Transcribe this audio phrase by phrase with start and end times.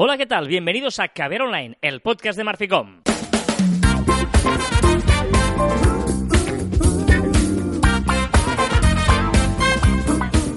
[0.00, 0.46] Hola, ¿qué tal?
[0.46, 3.02] Bienvenidos a Caber Online, el podcast de Marficom.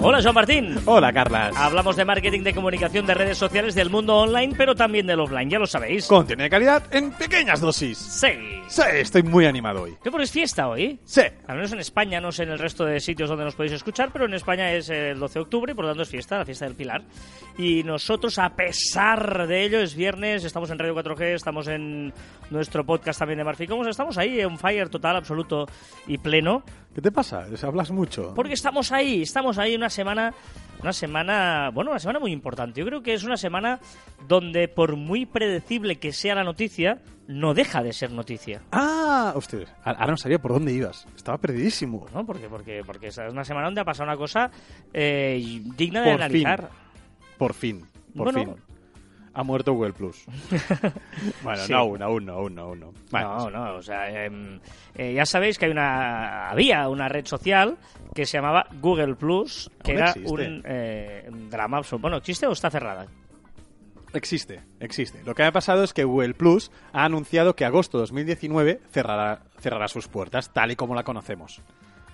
[0.03, 0.75] Hola, Joan Martín.
[0.85, 1.55] Hola, Carlas.
[1.55, 5.47] Hablamos de marketing, de comunicación, de redes sociales, del mundo online, pero también del offline,
[5.47, 6.07] ya lo sabéis.
[6.07, 7.99] Contenido de calidad en pequeñas dosis.
[7.99, 8.29] Sí.
[8.67, 9.95] Sí, estoy muy animado hoy.
[10.03, 10.99] ¿Qué pones fiesta hoy?
[11.03, 11.21] Sí.
[11.45, 14.09] Al menos en España, no sé en el resto de sitios donde nos podéis escuchar,
[14.11, 16.65] pero en España es el 12 de octubre, por lo tanto es fiesta, la fiesta
[16.65, 17.03] del Pilar.
[17.59, 22.11] Y nosotros, a pesar de ello, es viernes, estamos en Radio 4G, estamos en
[22.49, 25.67] nuestro podcast también de Marficomos, estamos ahí en fire total, absoluto
[26.07, 26.63] y pleno.
[26.93, 27.45] ¿Qué te pasa?
[27.63, 28.33] Hablas mucho.
[28.35, 30.33] Porque estamos ahí, estamos ahí una semana,
[30.81, 32.81] una semana, bueno, una semana muy importante.
[32.81, 33.79] Yo creo que es una semana
[34.27, 38.61] donde por muy predecible que sea la noticia, no deja de ser noticia.
[38.73, 41.07] Ah, usted, ahora no sabía por dónde ibas.
[41.15, 42.07] Estaba perdidísimo.
[42.13, 42.25] ¿No?
[42.25, 44.51] Porque, porque, porque es una semana donde ha pasado una cosa
[44.93, 46.69] eh, digna de Por analizar.
[47.37, 48.53] Por fin, por Bueno.
[48.55, 48.63] fin.
[49.33, 50.25] Ha muerto Google Plus.
[51.43, 51.71] bueno, Sí.
[51.71, 52.93] no aún, aún no, aún no, aún no.
[53.11, 54.59] No, no, o sea, em,
[54.95, 57.77] eh, ya sabéis que hay una, había una red social
[58.13, 60.29] que se llamaba Google Plus, que era existe.
[60.31, 62.01] un eh, drama absoluto.
[62.01, 63.05] Bueno, ¿existe o está cerrada?
[64.13, 65.23] Existe, existe.
[65.23, 69.43] Lo que ha pasado es que Google Plus ha anunciado que agosto de 2019 cerrará,
[69.59, 71.61] cerrará sus puertas, tal y como la conocemos.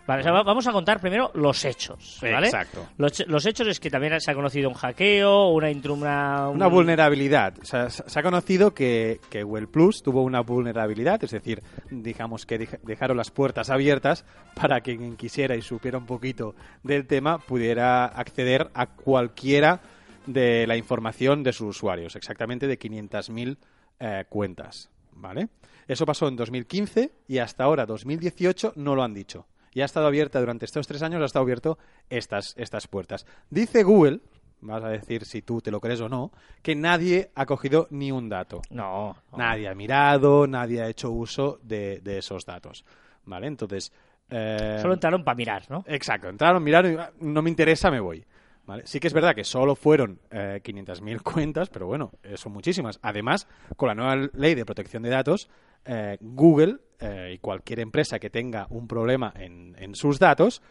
[0.08, 2.47] Vale, o sea, va- vamos a contar primero los hechos, ¿vale?
[2.47, 2.88] Exacto.
[2.97, 5.47] Los, los hechos es que también se ha conocido un hackeo,
[5.94, 6.47] una.
[6.49, 7.53] Una vulnerabilidad.
[7.61, 12.59] O sea, se ha conocido que, que Plus tuvo una vulnerabilidad, es decir, digamos que
[12.61, 14.23] dej- dejaron las puertas abiertas
[14.55, 19.81] para que quien quisiera y supiera un poquito del tema pudiera acceder a cualquiera
[20.25, 23.58] de la información de sus usuarios, exactamente de 500.000
[23.99, 24.89] eh, cuentas.
[25.19, 25.49] ¿Vale?
[25.88, 29.47] Eso pasó en 2015 y hasta ahora, 2018, no lo han dicho.
[29.78, 31.78] Y ha estado abierta durante estos tres años, ha estado abierto
[32.09, 33.28] estas, estas puertas.
[33.52, 34.22] Dice Google,
[34.59, 36.31] vas a decir si tú te lo crees o no,
[36.64, 38.64] que nadie ha cogido ni un dato.
[38.72, 39.38] No, no.
[39.38, 42.86] Nadie ha mirado, nadie ha hecho uso de, de esos datos.
[43.25, 43.45] ¿Vale?
[43.45, 43.94] Entonces.
[44.31, 45.83] eh, Solo entraron para mirar, ¿no?
[45.86, 48.26] Exacto, entraron, miraron y "Ah, no me interesa, me voy.
[48.65, 48.82] ¿Vale?
[48.88, 52.98] Sí que es verdad que solo fueron eh, 500.000 cuentas, pero bueno, eh, son muchísimas.
[53.04, 55.48] Además, con la nueva ley de protección de datos,
[55.86, 60.61] eh, Google eh, y cualquier empresa que tenga un problema en, en sus datos,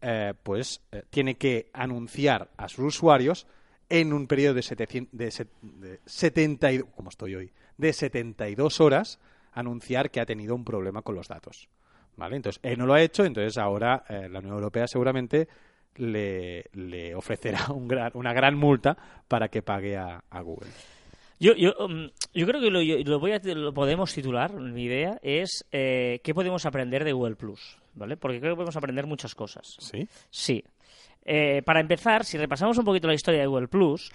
[0.00, 3.46] eh, pues eh, tiene que anunciar a sus usuarios
[3.88, 9.18] en un periodo de, 700 de, de 72, como estoy hoy, de 72 horas,
[9.52, 11.68] anunciar que ha tenido un problema con los datos.
[12.16, 12.36] ¿Vale?
[12.36, 15.48] Entonces, él no lo ha hecho, entonces ahora eh, la Unión Europea seguramente
[15.96, 18.96] le, le ofrecerá un gran- una gran multa
[19.28, 20.70] para que pague a Google.
[21.40, 25.18] Yo, yo, um, yo creo que lo, lo voy a, lo podemos titular, mi idea
[25.22, 27.78] es eh, ¿qué podemos aprender de Google Plus?
[27.94, 28.16] ¿Vale?
[28.16, 29.76] Porque creo que podemos aprender muchas cosas.
[29.78, 30.08] ¿Sí?
[30.30, 30.64] Sí.
[31.24, 34.10] Eh, para empezar, si repasamos un poquito la historia de Google Plus,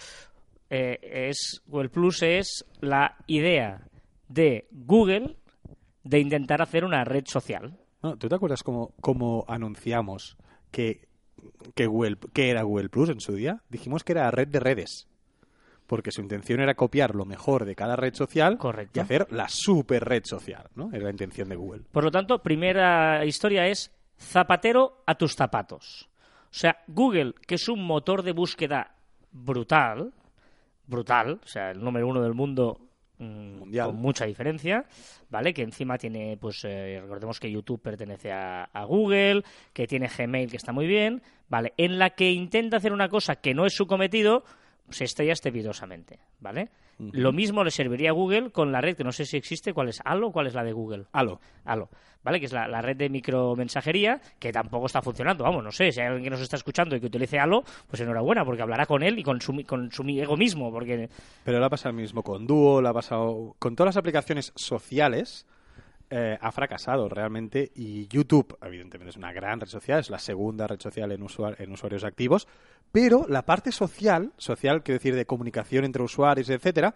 [0.69, 3.87] eh, es, Google Plus es la idea
[4.27, 5.37] de Google
[6.03, 7.77] de intentar hacer una red social.
[8.01, 10.37] No, ¿Tú te acuerdas cómo, cómo anunciamos
[10.71, 11.07] que,
[11.75, 13.61] que, Google, que era Google Plus en su día?
[13.69, 15.07] Dijimos que era red de redes.
[15.93, 18.99] Porque su intención era copiar lo mejor de cada red social Correcto.
[18.99, 20.89] y hacer la super red social, ¿no?
[20.91, 21.83] Era la intención de Google.
[21.91, 26.09] Por lo tanto, primera historia es zapatero a tus zapatos.
[26.45, 28.95] O sea, Google, que es un motor de búsqueda
[29.31, 30.11] brutal,
[30.87, 32.79] brutal, o sea, el número uno del mundo
[33.19, 33.85] mm, Mundial.
[33.85, 34.85] con mucha diferencia,
[35.29, 35.53] ¿vale?
[35.53, 39.43] Que encima tiene, pues, eh, recordemos que YouTube pertenece a, a Google,
[39.73, 41.73] que tiene Gmail, que está muy bien, ¿vale?
[41.77, 44.43] En la que intenta hacer una cosa que no es su cometido,
[44.89, 46.69] se estrella estrepitosamente, ¿vale?
[46.99, 49.89] Lo mismo le serviría a Google con la red que no sé si existe, ¿cuál
[49.89, 49.99] es?
[50.05, 51.05] ¿Halo o cuál es la de Google?
[51.11, 51.39] Halo.
[51.65, 51.89] Halo,
[52.23, 52.39] ¿vale?
[52.39, 55.43] Que es la, la red de micromensajería que tampoco está funcionando.
[55.43, 57.99] Vamos, no sé, si hay alguien que nos está escuchando y que utilice Halo, pues
[58.01, 61.09] enhorabuena, porque hablará con él y con su, con su ego mismo, porque...
[61.43, 65.47] Pero le ha pasado mismo con Duo, le ha pasado con todas las aplicaciones sociales.
[66.15, 70.67] Eh, ha fracasado realmente y YouTube, evidentemente, es una gran red social, es la segunda
[70.67, 72.47] red social en, usua- en usuarios activos,
[72.91, 76.93] pero la parte social, social quiero decir de comunicación entre usuarios, etcétera,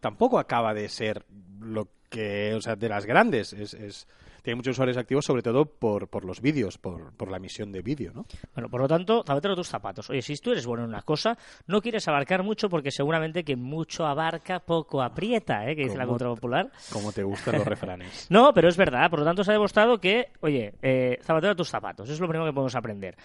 [0.00, 1.24] tampoco acaba de ser
[1.60, 3.52] lo que, o sea, de las grandes.
[3.52, 4.08] Es, es-
[4.46, 7.82] tiene muchos usuarios activos, sobre todo por, por los vídeos, por, por la emisión de
[7.82, 8.26] vídeo, ¿no?
[8.54, 10.08] Bueno, por lo tanto, zapatero tus zapatos.
[10.08, 13.56] Oye, si tú eres bueno en una cosa, no quieres abarcar mucho porque seguramente que
[13.56, 15.74] mucho abarca, poco aprieta, ¿eh?
[15.74, 16.70] Que dice la ¿Cómo cultura popular.
[16.92, 18.28] Como te gustan los refranes.
[18.36, 19.10] No, pero es verdad.
[19.10, 22.08] Por lo tanto, se ha demostrado que, oye, eh, zapatero tus zapatos.
[22.08, 23.16] Es lo primero que podemos aprender.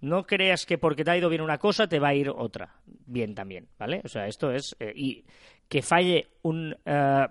[0.00, 2.74] No creas que porque te ha ido bien una cosa te va a ir otra
[2.86, 4.00] bien también, ¿vale?
[4.02, 4.74] O sea, esto es...
[4.80, 5.24] eh, y
[5.68, 7.26] que falle un eh,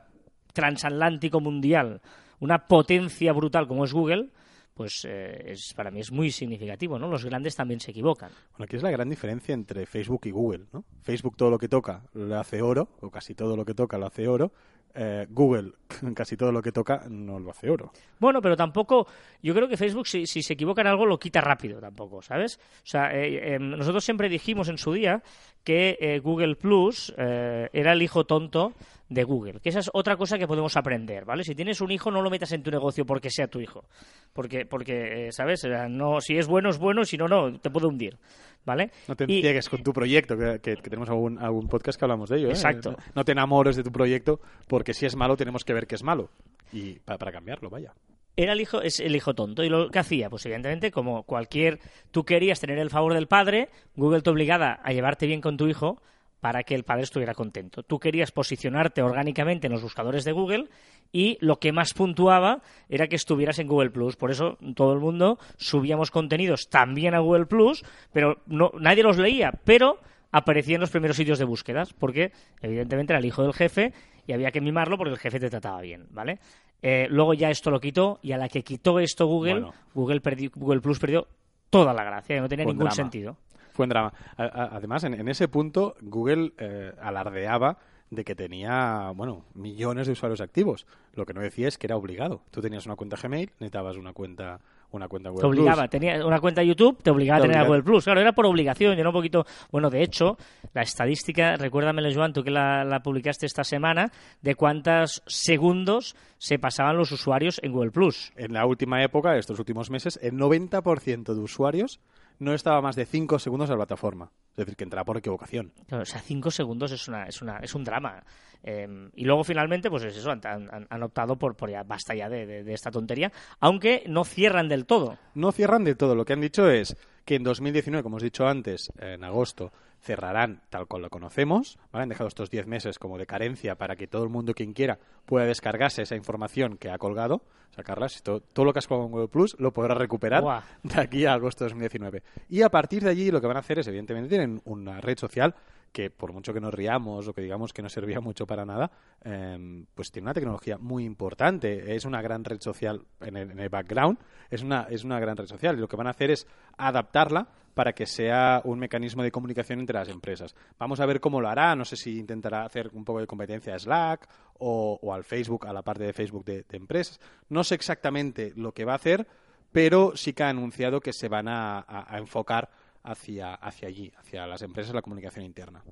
[0.54, 2.00] transatlántico mundial,
[2.40, 4.30] una potencia brutal como es Google,
[4.74, 7.10] pues eh, es, para mí es muy significativo, ¿no?
[7.10, 8.32] Los grandes también se equivocan.
[8.52, 10.86] Bueno, aquí es la gran diferencia entre Facebook y Google, ¿no?
[11.02, 14.06] Facebook todo lo que toca lo hace oro, o casi todo lo que toca lo
[14.06, 14.54] hace oro,
[14.96, 15.74] eh, Google
[16.16, 17.92] casi todo lo que toca no lo hace oro.
[18.20, 19.08] Bueno, pero tampoco,
[19.42, 22.60] yo creo que Facebook si, si se equivoca en algo lo quita rápido tampoco, ¿sabes?
[22.84, 25.22] O sea, eh, eh, nosotros siempre dijimos en su día
[25.70, 28.74] que eh, Google Plus eh, era el hijo tonto
[29.08, 31.44] de Google, que esa es otra cosa que podemos aprender, ¿vale?
[31.44, 33.86] Si tienes un hijo no lo metas en tu negocio porque sea tu hijo,
[34.34, 35.68] porque, porque eh, ¿sabes?
[35.90, 38.18] No, si es bueno es bueno, si no, no, te puede hundir,
[38.66, 38.90] ¿vale?
[39.08, 42.30] No te Y- con tu proyecto, que, que- que tenemos algún, algún podcast que hablamos
[42.32, 42.48] de ello.
[42.48, 42.52] ¿eh?
[42.54, 42.96] Exacto.
[43.14, 46.04] No te enamores de tu proyecto, porque si es malo tenemos que ver que es
[46.04, 46.32] malo.
[46.74, 47.94] Y para, para cambiarlo, vaya.
[48.36, 49.64] Era el hijo, es el hijo tonto.
[49.64, 50.30] ¿Y lo que hacía?
[50.30, 51.80] Pues evidentemente, como cualquier...
[52.12, 55.68] Tú querías tener el favor del padre, Google te obligaba a llevarte bien con tu
[55.68, 56.02] hijo
[56.40, 57.84] para que el padre estuviera contento.
[57.84, 60.70] Tú querías posicionarte orgánicamente en los buscadores de Google
[61.12, 64.16] y lo que más puntuaba era que estuvieras en Google Plus.
[64.16, 67.84] Por eso todo el mundo subíamos contenidos también a Google Plus,
[68.14, 70.00] pero no, nadie los leía, pero
[70.32, 72.32] aparecía en los primeros sitios de búsquedas, porque
[72.62, 73.94] evidentemente era el hijo del jefe
[74.28, 76.40] y había que mimarlo porque el jefe te trataba bien, ¿vale?
[76.82, 79.74] Eh, luego ya esto lo quitó y a la que quitó esto Google, Bueno.
[79.94, 81.28] Google, perdió- Google Plus perdió
[81.70, 82.96] toda la gracia, y no tenía ningún drama.
[82.96, 83.38] sentido.
[83.74, 84.14] Fue un drama.
[84.38, 87.78] Además, en, en ese punto, Google eh, alardeaba
[88.10, 90.88] de que tenía, bueno, millones de usuarios activos.
[91.14, 92.42] Lo que no decía es que era obligado.
[92.52, 94.60] Tú tenías una cuenta Gmail, necesitabas una cuenta,
[94.92, 95.90] una cuenta Google Te obligaba, Plus.
[95.90, 97.68] tenía una cuenta de YouTube, te obligaba Te a tener a.
[97.68, 98.04] Google Plus.
[98.04, 99.46] Claro, era por obligación, y era un poquito.
[99.72, 100.38] Bueno, de hecho,
[100.74, 106.60] la estadística, recuérdamelo, Joan, tú que la, la publicaste esta semana, de cuántos segundos se
[106.60, 108.32] pasaban los usuarios en Google Plus.
[108.36, 112.00] En la última época, estos últimos meses, el 90% de usuarios
[112.40, 114.32] no estaba más de 5 segundos en la plataforma.
[114.52, 115.72] Es decir, que entraba por equivocación.
[115.88, 118.22] Claro, o sea, cinco segundos es, una, es, una, es un drama.
[118.62, 122.14] Eh, y luego finalmente, pues es eso, han, han- han optado por, por ya, basta
[122.14, 123.32] ya de, de- de esta tontería,
[123.62, 125.18] aunque no cierran del todo.
[125.34, 126.14] No cierran del todo.
[126.16, 126.98] Lo que han dicho es
[127.30, 129.72] que en 2019, como hemos dicho antes, en agosto,
[130.02, 131.78] cerrarán tal cual lo conocemos.
[131.92, 132.02] ¿vale?
[132.02, 134.98] Han dejado estos 10 meses como de carencia para que todo el mundo, quien quiera,
[135.28, 138.10] pueda descargarse esa información que ha colgado, sacarla.
[138.10, 140.64] Si to- todo lo que has colgado en Google Plus lo podrás recuperar Buah.
[140.82, 142.24] de aquí a agosto de 2019.
[142.50, 145.20] Y a partir de allí lo que van a hacer es, evidentemente, tienen una red
[145.20, 145.54] social
[145.92, 148.92] que por mucho que nos riamos o que digamos que no servía mucho para nada,
[149.24, 151.96] em, pues tiene una tecnología muy importante.
[151.96, 154.18] Es una gran red social en el, en el background,
[154.50, 155.78] es una, es una gran red social.
[155.78, 156.48] Y lo que van a hacer es
[156.78, 160.54] adaptarla para que sea un mecanismo de comunicación entre las empresas.
[160.78, 161.76] Vamos a ver cómo lo hará.
[161.76, 164.28] No sé si intentará hacer un poco de competencia a Slack
[164.60, 167.20] o, al Facebook, a la parte de Facebook de, empresas.
[167.48, 169.26] No sé exactamente lo que va a hacer,
[169.72, 171.86] pero sí que ha anunciado que se van a
[172.18, 172.70] enfocar
[173.04, 175.84] hacia, hacia allí, hacia las empresas, la comunicación interna.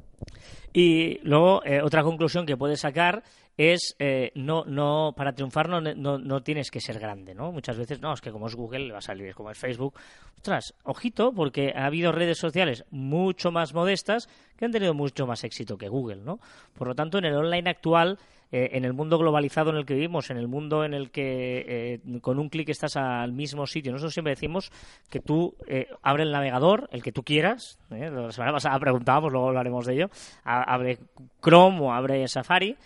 [0.74, 3.24] Y luego, eh, otra conclusión que puedes sacar
[3.58, 7.52] es, eh, no, no, para triunfar no, no, no tienes que ser grande, ¿no?
[7.52, 9.96] Muchas veces, no, es que como es Google va a salir, como es Facebook.
[10.36, 15.44] Ostras, ojito, porque ha habido redes sociales mucho más modestas que han tenido mucho más
[15.44, 16.40] éxito que Google, ¿no?
[16.78, 18.20] Por lo tanto, en el online actual,
[18.52, 21.66] eh, en el mundo globalizado en el que vivimos, en el mundo en el que
[21.68, 23.92] eh, con un clic estás al mismo sitio.
[23.92, 24.72] Nosotros siempre decimos
[25.10, 27.78] que tú eh, abre el navegador, el que tú quieras.
[27.92, 28.10] ¿eh?
[28.10, 30.10] La semana pasada preguntábamos, luego hablaremos de ello.
[30.44, 31.00] Abre
[31.42, 32.78] Chrome o abre Safari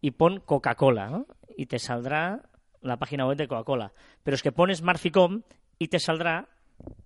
[0.00, 1.24] y pon Coca-Cola.
[1.56, 2.42] Y te saldrá
[2.80, 3.92] la página web de Coca-Cola.
[4.22, 5.42] Pero es que pones Marficom
[5.78, 6.48] y te saldrá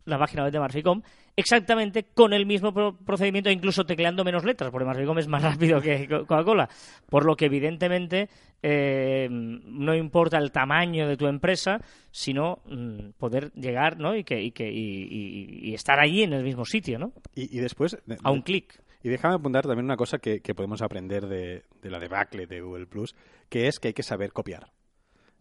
[0.05, 1.03] la página web de Marficom
[1.37, 5.81] exactamente con el mismo pro- procedimiento, incluso tecleando menos letras, porque Marficom es más rápido
[5.81, 6.69] que Co- Coca-Cola.
[7.09, 8.29] Por lo que, evidentemente,
[8.63, 14.15] eh, no importa el tamaño de tu empresa, sino mm, poder llegar ¿no?
[14.15, 17.13] y, que, y, que, y, estar allí en el mismo sitio, ¿no?
[17.35, 17.99] Y, y después...
[18.07, 18.81] de- a un clic.
[19.03, 22.61] Y déjame apuntar también una cosa que, que podemos aprender de, de la debacle de
[22.63, 23.15] Google Plus,
[23.51, 24.71] que es que hay que saber copiar.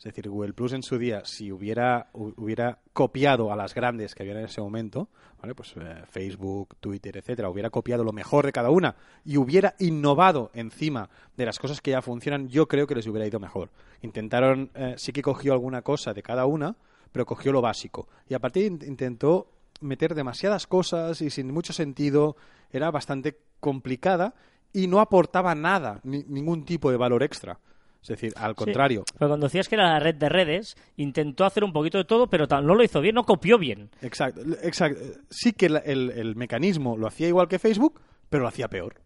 [0.04, 4.14] Es decir, Google Plus en su día, si hubiera, hu- hubiera copiado a las grandes
[4.14, 5.08] que había en ese momento,
[5.42, 5.56] ¿vale?
[5.56, 10.52] pues eh, Facebook, Twitter, etcétera, hubiera copiado lo mejor de cada una y hubiera innovado
[10.54, 13.70] encima de las cosas que ya funcionan, yo creo que les hubiera ido mejor.
[14.02, 16.76] Intentaron, eh, sí que cogió alguna cosa de cada una,
[17.14, 18.10] pero cogió lo básico.
[18.28, 19.48] Y a partir de intentó
[19.80, 22.36] meter demasiadas cosas y sin mucho sentido,
[22.72, 24.34] era bastante complicada
[24.74, 27.58] y no aportaba nada, ni- ningún tipo de valor extra.
[28.04, 29.06] Es decir, al contrario.
[29.18, 32.28] Pero cuando decías que era la red de redes, intentó hacer un poquito de todo,
[32.28, 33.90] pero no lo hizo bien, no copió bien.
[34.02, 35.00] Exacto, exacto.
[35.30, 39.02] Sí que el, el mecanismo lo hacía igual que Facebook, pero lo hacía peor.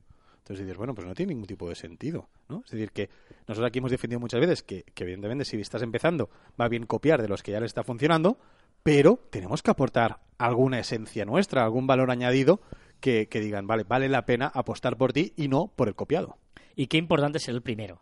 [0.47, 2.63] Entonces dices, bueno, pues no tiene ningún tipo de sentido, ¿no?
[2.65, 3.09] Es decir, que
[3.49, 7.21] nosotros aquí hemos defendido muchas veces que, que evidentemente si estás empezando va bien copiar
[7.21, 8.39] de los que ya les está funcionando,
[8.81, 12.61] pero tenemos que aportar alguna esencia nuestra, algún valor añadido
[13.01, 16.37] que, que digan, vale, vale la pena apostar por ti y no por el copiado.
[16.77, 18.01] Y qué importante es ser el primero.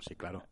[0.00, 0.42] Sí, claro.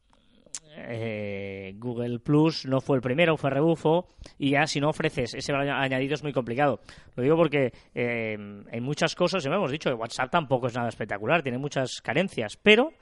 [0.76, 5.53] eh, Google Plus no fue el primero, fue rebufo, y ya si no ofreces ese
[5.53, 6.81] valor añadido es muy complicado.
[7.17, 10.88] Lo digo porque eh, en muchas cosas, ya hemos dicho, que WhatsApp tampoco es nada
[10.88, 12.93] espectacular, tiene muchas carencias, pero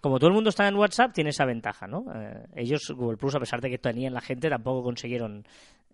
[0.00, 2.04] como todo el mundo está en WhatsApp, tiene esa ventaja, ¿no?
[2.14, 5.44] Eh, ellos, Google Plus, a pesar de que tenían la gente, tampoco consiguieron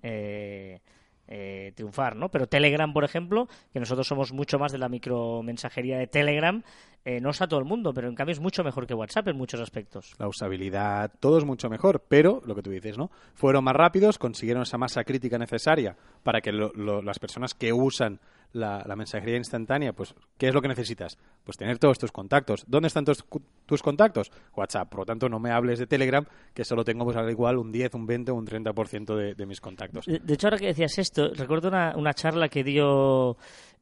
[0.02, 0.80] eh,
[1.28, 2.28] eh, triunfar, ¿no?
[2.30, 6.62] Pero Telegram, por ejemplo, que nosotros somos mucho más de la micromensajería de Telegram,
[7.04, 9.36] eh, no está todo el mundo, pero en cambio es mucho mejor que WhatsApp en
[9.36, 10.14] muchos aspectos.
[10.18, 13.10] La usabilidad, todo es mucho mejor, pero lo que tú dices, ¿no?
[13.34, 18.18] Fueron más rápidos, consiguieron esa masa crítica necesaria para que lo- las personas que usan
[18.52, 21.18] la, mensajería instantánea, pues, ¿qué es lo que necesitas?
[21.44, 22.64] Pues tener todos tus contactos.
[22.66, 23.24] ¿Dónde están tus,
[23.66, 24.30] tus contactos?
[24.54, 24.88] WhatsApp.
[24.88, 26.24] Por lo tanto, no me hables de Telegram,
[26.54, 29.46] que solo tengo, pues, al igual un 10, un 20 o un 30% de, de
[29.46, 30.06] mis contactos.
[30.06, 33.36] De hecho, ahora que decías esto, recuerdo una charla que dio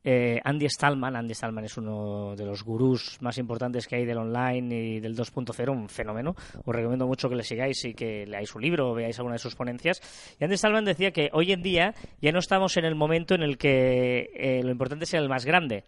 [0.04, 1.16] eh, Andy Stallman.
[1.16, 5.16] Andy Stallman es uno de los gurús más importantes que hay del online y del
[5.16, 6.37] 2.0, un fenómeno.
[6.64, 9.40] Os recomiendo mucho que le sigáis y que leáis su libro o veáis alguna de
[9.40, 10.00] sus ponencias.
[10.38, 13.42] Y Andy Stallman decía que hoy en día ya no estamos en el momento en
[13.42, 15.84] el que eh, lo importante sea el más grande,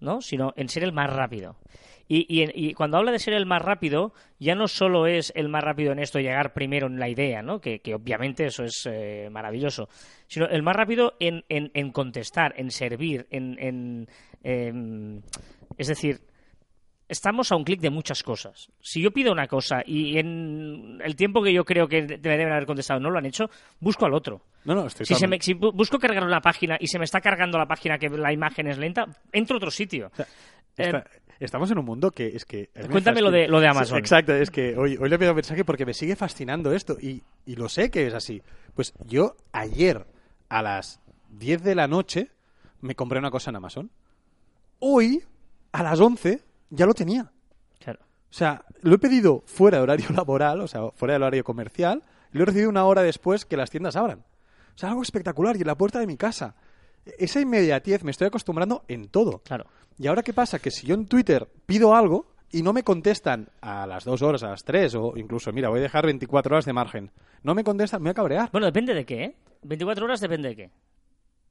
[0.00, 0.20] ¿no?
[0.20, 1.56] sino en ser el más rápido.
[2.12, 5.62] Y, y cuando habla de ser el más rápido, ya no solo es el más
[5.62, 7.60] rápido en esto, llegar primero en la idea, ¿no?
[7.60, 9.88] que, que obviamente eso es eh, maravilloso,
[10.26, 14.08] sino el más rápido en, en- en contestar, en servir, en, en,
[14.42, 15.22] em,
[15.78, 16.18] es decir,
[17.08, 18.70] estamos a un clic de muchas cosas.
[18.80, 22.50] Si yo pido una cosa y en el tiempo que yo creo que me deben
[22.50, 23.48] haber contestado no lo han hecho,
[23.78, 24.42] busco al otro.
[24.64, 27.04] No, no, estoy Si, se me- si bu- busco cargar una página y se me
[27.04, 30.10] está cargando la página que la imagen es lenta, entro a otro sitio.
[30.76, 31.04] Está- Eh,
[31.44, 32.70] estamos en un mundo que es que...
[32.90, 33.98] Cuéntame lo de- lo de Amazon.
[33.98, 37.22] exacto, es que hoy, hoy le pido un mensaje porque me sigue fascinando esto y,
[37.46, 38.42] y lo sé que es así.
[38.74, 40.06] Pues yo ayer
[40.48, 42.30] a las 10 de la noche
[42.80, 43.90] me compré una cosa en Amazon.
[44.78, 45.22] Hoy
[45.72, 47.32] a las 11 ya lo tenía.
[47.78, 48.00] claro.
[48.02, 52.04] O sea, lo he pedido fuera de horario laboral, o sea, fuera del horario comercial,
[52.32, 54.20] y lo he recibido una hora después que las tiendas abran.
[54.74, 56.54] O sea, algo espectacular y en la puerta de mi casa.
[57.18, 59.40] Esa inmediatez me estoy acostumbrando en todo.
[59.44, 59.66] Claro.
[60.00, 60.58] Y ahora qué pasa?
[60.58, 64.42] Que si yo en Twitter pido algo y no me contestan a las dos horas,
[64.42, 67.10] a las tres, o incluso, mira, voy a dejar 24 horas de margen,
[67.42, 68.48] no me contestan, me voy a cabrear.
[68.50, 69.36] Bueno, depende de qué, ¿eh?
[69.62, 70.70] 24 horas depende de qué.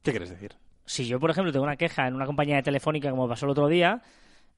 [0.01, 0.55] ¿Qué quieres decir?
[0.83, 3.51] Si yo, por ejemplo, tengo una queja en una compañía de telefónica como pasó el
[3.51, 4.01] otro día,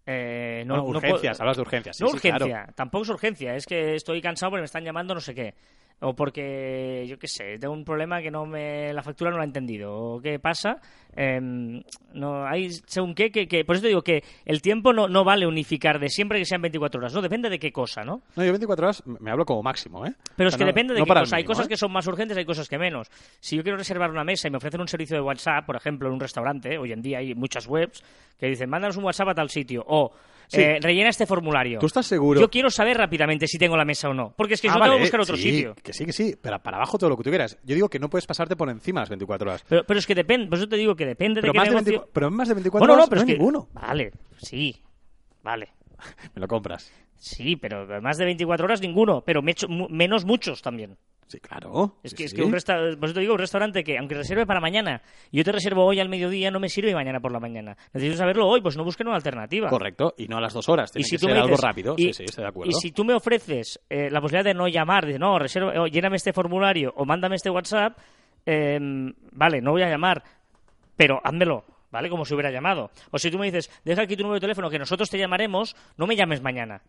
[0.05, 1.97] eh, no, No, no urgencias, puedo- hablas de urgencias.
[1.97, 2.73] sí, no sí, urgencia, claro.
[2.75, 5.53] tampoco es urgencia, es que estoy cansado porque me están llamando no sé qué.
[6.03, 9.43] O porque, yo qué sé, tengo un problema que no me la factura no la
[9.43, 9.93] he entendido.
[9.93, 10.77] O qué pasa.
[11.15, 15.07] Em, no hay según qué, que, que- por eso te digo que el tiempo no,
[15.07, 17.21] no vale unificar de siempre que sean 24 horas, ¿no?
[17.21, 18.21] Depende de qué cosa, ¿no?
[18.35, 20.13] No, yo 24 horas me hablo como máximo, ¿eh?
[20.35, 21.35] Pero O es sea, que no- depende de no qué cosa.
[21.35, 21.69] Hay cosas ¿eh?
[21.69, 23.09] que son más urgentes, hay cosas que menos.
[23.39, 26.07] Si yo quiero reservar una mesa y me ofrecen un servicio de WhatsApp, por ejemplo,
[26.07, 28.03] en un restaurante, hoy en día hay muchas webs
[28.39, 30.11] que dicen, mándanos un WhatsApp a tal sitio, o
[30.51, 30.61] Sí.
[30.61, 31.79] eh, rellena este formulario.
[31.79, 32.39] ¿Tú estás seguro?
[32.41, 34.75] Yo quiero saber rápidamente si tengo la mesa o no, porque es que Ah, yo
[34.75, 35.75] tengo vale, que buscar otro sí, sitio.
[35.81, 37.57] Que sí, que sí, pero para abajo todo lo que tú quieras.
[37.63, 39.65] Yo digo que no puedes pasarte por encima las 24 horas.
[39.67, 41.67] Pero, pero es que depende, por eso te digo que depende Pero de qué más
[41.69, 41.91] de, negocio...
[41.91, 43.37] 24, pero más de 24 Bueno, no, horas pero no es que...
[43.37, 43.67] ninguno.
[43.73, 44.81] Vale, sí,
[45.43, 45.69] vale.
[46.35, 46.91] Me lo compras.
[47.17, 50.97] Sí, pero más de 24 horas ninguno, pero me echo- menos muchos también.
[51.31, 51.95] Sí, claro.
[52.03, 54.15] Es sí, que, es que un restaurante, por eso te digo, un restaurante que, aunque
[54.15, 57.39] reserve para mañana, yo te reservo hoy al mediodía, no me sirve mañana por la
[57.39, 57.77] mañana.
[57.93, 59.69] Necesito saberlo hoy, pues no busquen una alternativa.
[59.69, 60.91] Correcto, y no a las dos horas.
[60.91, 61.95] Tiene Y si que tú ser me algo rápido.
[61.97, 62.69] y, sí, sí, estoy de acuerdo.
[62.69, 65.87] y si tú me ofreces eh, la posibilidad de no llamar, de no, reserva, o
[65.87, 67.97] lléname este formulario o mándame este WhatsApp,
[68.45, 68.77] eh,
[69.31, 70.21] vale, no voy a llamar,
[70.97, 72.09] pero házmelo, ¿vale?
[72.09, 72.91] Como si hubiera llamado.
[73.11, 75.77] O si tú me dices, deja aquí tu número de teléfono que nosotros te llamaremos,
[75.95, 76.81] no me llames mañana.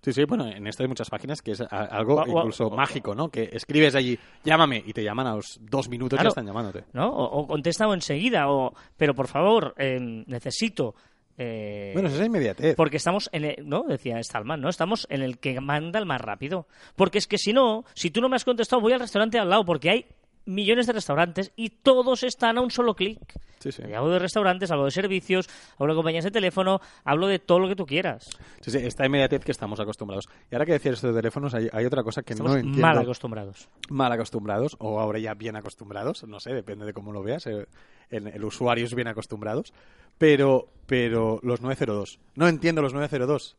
[0.00, 3.28] Sí, sí, bueno, en esto hay muchas páginas que es algo incluso mágico, ¿no?
[3.30, 6.28] Que escribes allí, llámame, y te llaman a los dos minutos y Claro.
[6.28, 6.84] ya están llamándote.
[6.92, 7.08] ¿no?
[7.10, 10.94] O, o contesta o enseguida, o, pero por favor, eh, necesito.
[11.36, 12.74] eh, Bueno, es esa inmediatez.
[12.76, 13.82] porque estamos en el, ¿no?
[13.88, 14.68] Decía Stallman, ¿no?
[14.68, 16.66] Estamos en el que manda el más rápido.
[16.96, 19.48] Porque es que si no, si tú no me has contestado, voy al restaurante al
[19.50, 20.06] lado, porque hay
[20.48, 23.18] millones de restaurantes y todos están a un solo clic.
[23.60, 27.58] Sí, hablo de restaurantes, hablo de servicios, hablo de compañías de teléfono, hablo de todo
[27.58, 28.30] lo que tú quieras.
[28.60, 30.28] Sí, sí, esta inmediatez que estamos acostumbrados.
[30.50, 32.80] Y ahora que decías esto de teléfonos, hay, hay otra cosa que Estamos no entiendo.
[32.82, 33.68] mal acostumbrados.
[33.90, 37.46] mal acostumbrados, o ahora ya bien acostumbrados, no sé, depende de cómo lo veas.
[37.48, 37.66] eh,
[38.10, 39.72] El, el usuario es bien acostumbrados.
[40.18, 42.20] Pero, pero los 902.
[42.36, 43.56] No entiendo los 902.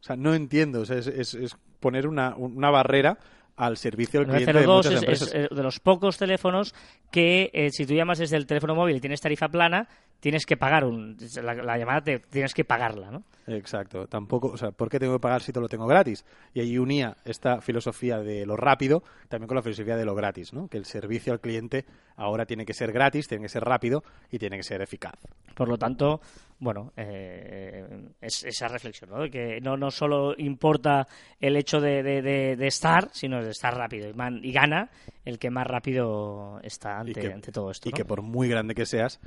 [0.00, 0.80] O sea, no entiendo.
[0.80, 3.18] O sea, es, es- es poner una, una barrera
[3.56, 5.28] al servicio del cliente de 902 muchas es, empresas.
[5.28, 6.74] es, eh, de los pocos teléfonos
[7.10, 9.88] que eh, si tú llamas desde el teléfono móvil y tienes tarifa plana,
[10.20, 13.24] tienes que pagar un, la, la llamada, te, tienes que pagarla, ¿no?
[13.46, 16.24] Exacto, tampoco, o sea, ¿por qué tengo que pagar si todo lo tengo gratis?
[16.52, 20.52] Y ahí unía esta filosofía de lo rápido también con la filosofía de lo gratis,
[20.52, 20.68] ¿no?
[20.68, 21.84] Que el servicio al cliente
[22.16, 25.14] ahora tiene que ser gratis, tiene que ser rápido y tiene que ser eficaz.
[25.54, 26.20] Por lo tanto,
[26.58, 27.84] bueno, eh,
[28.20, 29.20] es esa reflexión, ¿no?
[29.20, 31.06] De que no, no solo importa
[31.40, 34.08] el hecho de, de- de- de estar, sino de estar rápido.
[34.08, 34.88] Y, man- y gana
[35.24, 37.88] el que más rápido está ante, que, ante todo esto.
[37.88, 37.96] y ¿no?
[37.96, 39.20] que por muy grande que seas,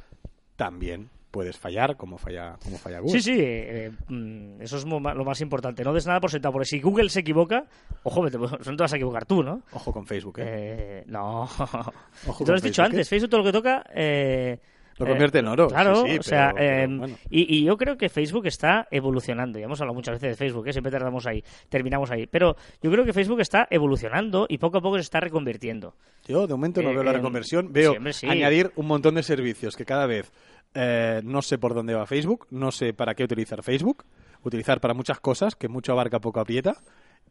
[0.56, 3.22] también puedes fallar como falla, como falla Google.
[3.22, 5.84] Sí, sí, eh, mm, eso es lo más importante.
[5.84, 7.66] No des nada por sentado, porque si Google se equivoca,
[8.04, 9.62] ojo, te, no te vas a equivocar tú, ¿no?
[9.72, 10.44] Ojo con Facebook, ¿eh?
[10.48, 11.44] Eh, no.
[11.44, 13.86] Ojo Tú lo has dicho Facebook, antes, Facebook todo lo que toca...
[13.94, 14.60] eh,
[15.00, 17.16] Lo eh, convierte en oro, Claro, sí, sí, o sea, pero- eh, bueno.
[17.30, 19.58] y, y yo creo que Facebook está evolucionando.
[19.60, 22.28] Ya hemos hablado muchas veces de Facebook, que siempre tardamos ahí, terminamos ahí.
[22.28, 25.96] Pero yo creo que Facebook está evolucionando y poco a poco se está reconvirtiendo.
[26.28, 28.28] Yo de momento no Eh, veo la em, reconversión, veo sí.
[28.28, 30.32] añadir un montón de servicios que cada vez
[30.76, 34.04] eh, no sé por dónde va Facebook, no sé para qué utilizar Facebook,
[34.44, 36.76] utilizar para muchas cosas que mucho abarca poco aprieta.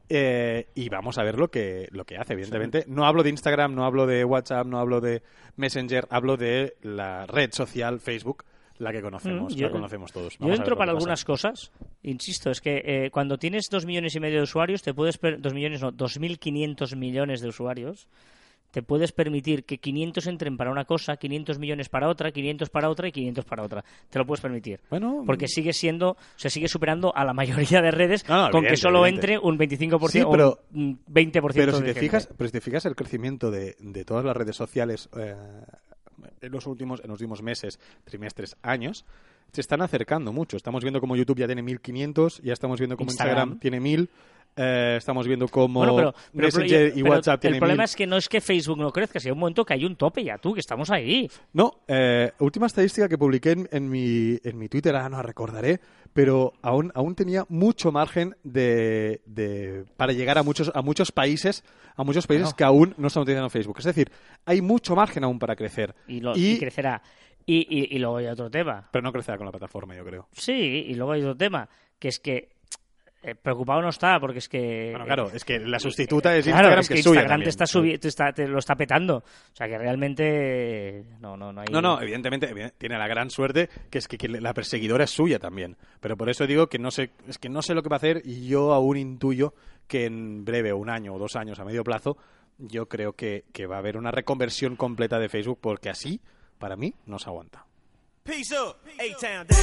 [0.09, 2.85] Eh, y vamos a ver lo que, lo que hace, evidentemente.
[2.87, 5.23] No hablo de Instagram, no hablo de WhatsApp, no hablo de
[5.57, 8.45] Messenger, hablo de la red social Facebook,
[8.79, 10.35] la que conocemos, Mm, yo- la conocemos todos.
[10.35, 11.73] Yo Vamos entro para algunas cosas,
[12.03, 15.53] insisto, es que eh, cuando tienes dos millones y medio de usuarios, te puedes dos
[15.53, 18.09] millones, no, dos mil quinientos millones de usuarios,
[18.71, 22.91] te puedes permitir que 500 entren para una cosa, 500 millones para otra, 500 para
[22.91, 23.85] otra y 500 para otra.
[24.11, 24.81] Te lo puedes permitir.
[24.91, 28.65] Bueno, Porque sigue siendo, se sigue superando a la mayoría de redes No, no, con
[28.65, 29.35] que solo evidente.
[29.35, 32.01] entre un 25% Sí, o pero- un 20% Pero si de te gente.
[32.01, 35.35] fijas, pero si te fijas el crecimiento de, de todas las redes sociales eh,
[36.41, 39.05] en los últimos en los últimos meses, trimestres, años,
[39.53, 40.57] se están acercando mucho.
[40.57, 43.61] Estamos viendo como YouTube ya tiene 1500, ya estamos viendo como Instagram, Instagram.
[43.61, 44.11] tiene 1000,
[44.59, 47.85] eh, estamos viendo como Bueno, pero, pero- Messenger y WhatsApp el tienen problema 1000.
[47.85, 50.25] es que no es que Facebook no crezca, sino un momento que hay un tope
[50.25, 51.31] ya tú, que estamos ahí.
[51.53, 55.23] No, eh, última estadística que publiqué en, en mi, en mi Twitter, ahora no la
[55.23, 55.81] recordaré,
[56.13, 61.63] pero aún, aún tenía mucho margen de, de- para llegar a muchos, a muchos países,
[61.97, 62.57] a muchos países Bueno.
[62.57, 63.77] que aún no están utilizando Facebook.
[63.79, 64.11] Es decir,
[64.45, 65.95] hay mucho margen aún para crecer.
[66.09, 67.03] y, lo, Y- y crecerá.
[67.47, 68.89] Y, y- y luego hay otro tema.
[68.93, 70.29] Pero no crecerá con la plataforma, yo creo.
[70.33, 70.53] Sí,
[70.89, 72.51] y luego hay otro tema, que es que
[73.23, 74.91] eh, preocupado no está, porque es que...
[74.93, 77.43] Bueno, claro, es que la sustituta es Claro, Instagram, es que, que es suya Instagram
[77.43, 79.17] te está, subi- te está- te lo está petando.
[79.19, 81.05] O sea, que realmente...
[81.21, 81.67] No, no, no hay...
[81.73, 85.11] No, no, evidentemente evident- tiene la gran suerte que es que, que la perseguidora es
[85.11, 85.77] suya también.
[86.01, 87.99] Pero por eso digo que no sé, es que no sé lo que va a
[87.99, 89.55] hacer y yo aún intuyo
[89.89, 92.17] que en breve, un año o dos años a medio plazo,
[92.59, 96.21] yo creo que, que va a haber una reconversión completa de Facebook porque así,
[96.59, 97.65] para mí, no se aguanta.
[98.23, 99.59] Peace up, A-Town down.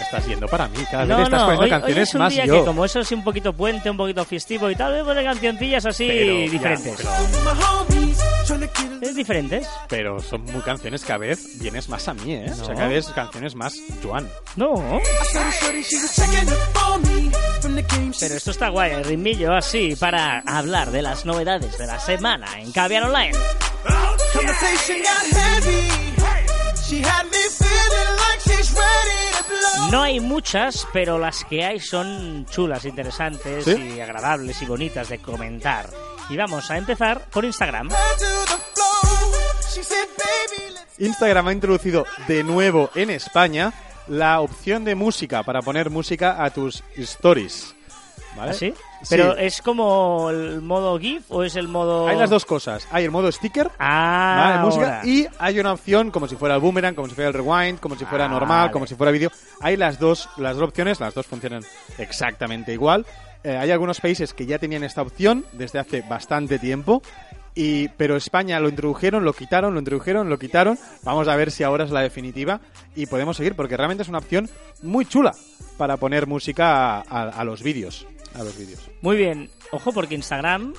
[0.00, 2.18] Estás yendo para mí, cada vez No, estás no, poniendo hoy, hoy canciones es un
[2.18, 2.54] más día yo.
[2.60, 5.86] que como eso es un poquito puente, un poquito festivo y tal, vez poner cancioncillas
[5.86, 6.96] así Pero, ya, diferentes.
[6.96, 7.10] pero-
[7.54, 9.68] My homies tryna get a Es diferentes.
[9.88, 12.46] Pero son muy canciones cada vez vienes más a mí, ¿eh?
[12.50, 12.74] O sea, No.
[12.74, 14.28] cada vez canciones más Joan.
[14.56, 14.74] No,
[18.20, 22.60] Pero esto está guay, el ritmillo así para hablar de las novedades de la semana
[22.60, 23.36] en Caviar Online.
[29.90, 33.94] No hay muchas, pero las que hay son chulas, interesantes ¿Sí?
[33.96, 35.88] y agradables y bonitas de comentar.
[36.30, 37.88] Y vamos a empezar por Instagram.
[40.98, 43.72] Instagram ha introducido de nuevo en España
[44.08, 47.74] la opción de música para poner música a tus stories.
[48.36, 48.52] ¿Vale?
[48.52, 48.72] ¿Así?
[49.02, 49.06] Sí.
[49.10, 52.08] Pero es como el modo GIF o es el modo...
[52.08, 52.88] Hay las dos cosas.
[52.90, 54.64] Hay el modo sticker Ah, ¿vale?
[54.64, 55.00] música ahora.
[55.06, 57.94] y hay una opción como si fuera el boomerang, como si fuera el rewind, como
[57.94, 58.72] si fuera Ah, normal, vale.
[58.72, 59.30] como si fuera vídeo.
[59.60, 61.62] Hay las dos, las dos opciones, las dos funcionan
[61.98, 63.04] exactamente igual.
[63.44, 67.02] Eh, hay algunos países que ya tenían esta opción desde hace bastante tiempo.
[67.54, 70.78] Y, pero España lo introdujeron, lo quitaron, lo introdujeron, lo quitaron.
[71.02, 72.60] Vamos a ver si ahora es la definitiva
[72.96, 74.48] y podemos seguir porque realmente es una opción
[74.82, 75.32] muy chula
[75.76, 78.06] para poner música a, a- a los vídeos.
[78.34, 78.80] A los vídeos.
[79.02, 79.50] Muy bien.
[79.72, 80.72] Ojo, porque Instagram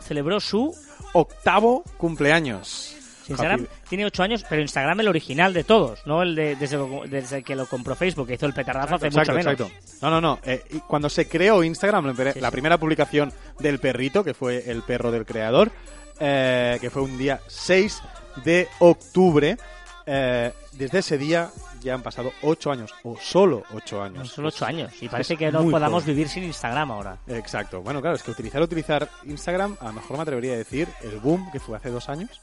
[0.00, 0.74] celebró su...
[1.12, 2.95] Octavo cumpleaños.
[3.28, 7.42] Instagram Happy- tiene 8 años, pero Instagram el original de todos, no el de desde,
[7.42, 9.60] que lo compró Facebook, que hizo el petardazo hace Exacto, mucho menos.
[9.60, 9.98] exacto.
[10.02, 10.38] No, no, no.
[10.44, 12.52] eh, y cuando se creó Instagram, la, pri- Sí, la sí.
[12.52, 15.70] primera publicación del perrito, que fue el perro del creador,
[16.20, 18.00] eh, que fue un día 6
[18.44, 19.56] de octubre,
[20.06, 21.50] eh, desde ese día
[21.82, 24.18] ya han pasado 8 años, o solo 8 años.
[24.18, 24.92] No, Son 8 años.
[25.00, 27.16] Y es parece que no podamos vivir sin Instagram ahora.
[27.28, 27.80] Exacto.
[27.80, 31.18] Bueno, claro, es que utilizar utilizar Instagram, a lo mejor me atrevería a decir, el
[31.20, 32.40] boom que fue hace dos años.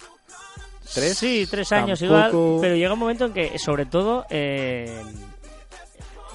[0.93, 1.17] ¿Tres?
[1.17, 2.61] Sí, tres años Tampoco- igual.
[2.61, 5.01] Pero llega un momento en que, sobre todo, eh,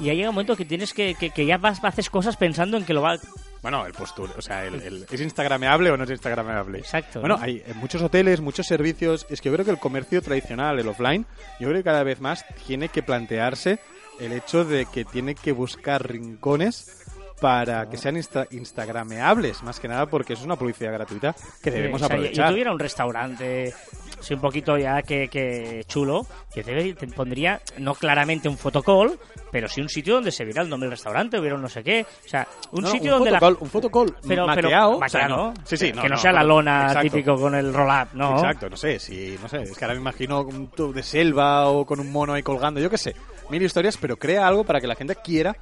[0.01, 2.85] ya llega un momento que tienes que, que, que ya vas, haces cosas pensando en
[2.85, 3.19] que lo va...
[3.63, 6.79] Bueno, el posture, o sea, el, el- ¿es instagrameable o no es instagrameable?
[6.79, 7.43] Exacto, Bueno, ¿no?
[7.43, 9.27] hay muchos hoteles, muchos servicios.
[9.31, 11.27] Es que yo creo que el comercio tradicional, el offline,
[11.59, 13.81] yo creo que cada vez más tiene que plantearse
[14.21, 17.05] el hecho de que tiene que buscar rincones
[17.41, 22.03] para que sean insta- instagrameables, más que nada porque es una publicidad gratuita que debemos
[22.03, 22.47] o sea, yo- aprovechar.
[22.47, 23.75] Yo tuviera un restaurante,
[24.21, 29.19] sí, un poquito ya que, que chulo, que te, te pondría, no claramente un fotocall,
[29.51, 31.83] pero sí un sitio donde se viera el nombre del restaurante, hubiera un no sé
[31.83, 32.05] qué.
[32.25, 33.59] O sea, un No, sitio donde fotocall, la...
[33.61, 35.55] un fotocall Pero, pero maqueado, o maqueado, sea, ¿no?
[35.65, 37.01] Sí, sí, no, que no, sea la lona exacto.
[37.11, 38.37] típico con el roll-up, ¿no?
[38.37, 41.69] Exacto, no sé, si, no sé, es que ahora me imagino un tour de selva
[41.69, 43.15] o con un mono ahí colgando, yo qué sé,
[43.51, 45.57] mil historias, pero crea algo para que la gente quiera,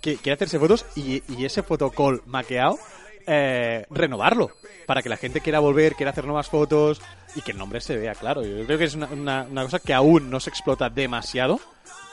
[0.00, 2.78] que, quiera hacerse fotos y, ese fotocall maqueado,
[3.26, 4.50] eh, renovarlo,
[4.86, 7.00] para que la gente quiera volver, quiera hacer nuevas fotos
[7.34, 8.42] y que el nombre se vea claro.
[8.44, 11.60] Yo creo que es una- una cosa que aún no se explota demasiado,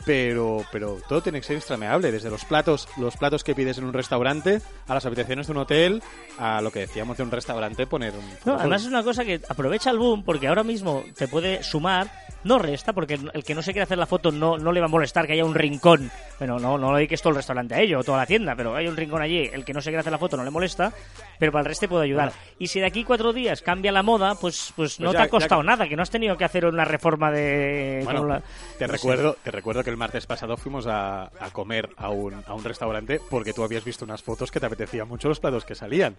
[0.07, 3.83] pero, pero todo tiene que ser instagrameable, desde los platos, los platos que pides en
[3.83, 6.01] un restaurante, a las habitaciones de un hotel,
[6.39, 9.41] a lo que decíamos de un restaurante, poner un No, además es una cosa que
[9.49, 12.09] aprovecha el boom porque ahora mismo te puede sumar,
[12.45, 14.85] no resta, porque el que no se quiere hacer la foto no, no le va
[14.85, 16.09] a molestar que haya un rincón.
[16.39, 18.75] Bueno, no, no le dediques todo el restaurante a ello, o toda la tienda, pero
[18.75, 20.93] hay un rincón allí, el que no se quiere hacer la foto no le molesta,
[21.37, 22.31] pero para el resto puede ayudar.
[22.59, 25.25] Y si de aquí cuatro días cambia la moda, pues, pues, no ya- te ha
[25.25, 28.01] ya costado que- nada, que no has tenido que hacer una reforma de...
[28.05, 28.39] Bueno, la-
[28.77, 28.93] te no sé.
[28.93, 32.63] recuerdo, te recuerdo que el martes pasado fuimos a, a comer a un, a un
[32.63, 36.17] restaurante porque tú habías visto unas fotos que te apetecían mucho los platos que salían.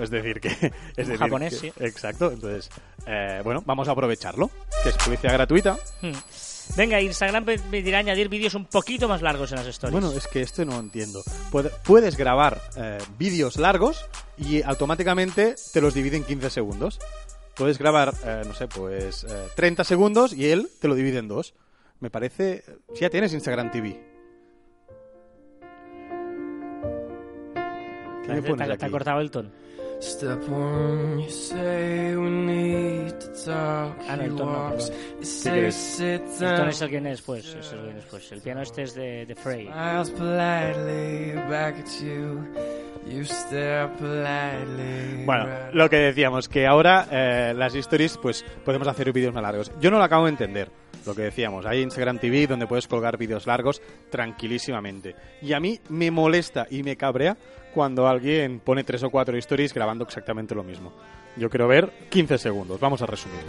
[0.00, 0.48] Es decir, que...
[0.48, 1.72] Es decir, japonés, que- sí.
[1.80, 2.70] Exacto, entonces,
[3.06, 4.50] eh, bueno, vamos a aprovecharlo,
[4.82, 5.76] que es publicidad gratuita.
[6.02, 6.12] Hmm.
[6.76, 9.92] Venga, Instagram pe- pedirá añadir vídeos un poquito más largos en las stories.
[10.00, 11.22] Bueno, es que esto no entiendo.
[11.50, 14.04] Puede- puedes grabar eh, vídeos largos
[14.38, 17.00] y automáticamente te los divide en 15 segundos.
[17.54, 21.28] Puedes grabar, eh, no sé, pues eh, 30 segundos y él te lo divide en
[21.28, 21.54] dos.
[22.00, 22.64] Me parece...
[22.94, 24.00] Si ya tienes Instagram TV.
[28.24, 28.90] ¿Qué me pones te, te ha aquí?
[28.90, 29.50] cortado el tono.
[30.00, 33.96] Step one, you say we need to talk.
[34.08, 35.18] Ah, no, el He tono, walks, perdón.
[35.20, 35.74] you say quieres?
[35.74, 36.56] sit El down.
[36.56, 37.44] tono es el que viene después.
[37.46, 38.32] Es el que viene después.
[38.32, 39.66] El piano este es de, de Frey.
[39.66, 42.44] Smiles politely back at you.
[43.06, 45.24] You stare politely.
[45.24, 49.72] Bueno, lo que decíamos, que ahora eh, las stories, pues podemos hacer vídeos más largos.
[49.80, 50.70] Yo no lo acabo de entender,
[51.06, 51.64] lo que decíamos.
[51.66, 53.80] Hay Instagram TV donde puedes colgar vídeos largos
[54.10, 55.14] tranquilísimamente.
[55.42, 57.36] Y a mí me molesta y me cabrea
[57.74, 60.92] cuando alguien pone tres o cuatro stories grabando exactamente lo mismo.
[61.36, 62.78] Yo quiero ver 15 segundos.
[62.80, 63.40] Vamos a resumir.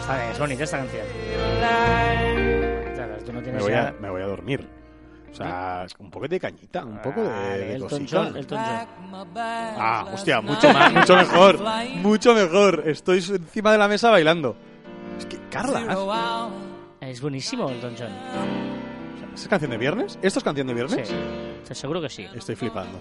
[0.00, 1.06] Está bien, es bonita esta canción.
[2.94, 4.66] Claro, tú no Me tienes voy, ya- a, me voy a dormir.
[5.30, 8.24] O sea, es un poco de cañita, un poco de, Vale, de Elton cosita.
[8.24, 9.28] John, Elton John.
[9.36, 11.58] Ah, hostia, mucho más, mucho mejor.
[11.96, 12.82] Mucho mejor.
[12.86, 14.56] Estoy encima de la mesa bailando.
[15.18, 16.48] Es que, Carla,
[17.00, 18.10] Es buenísimo Elton John.
[19.34, 20.18] ¿es canción de viernes?
[20.20, 21.08] ¿Esto es canción de viernes?
[21.08, 21.14] Sí,
[21.66, 22.26] te seguro que sí.
[22.34, 22.98] Estoy flipando.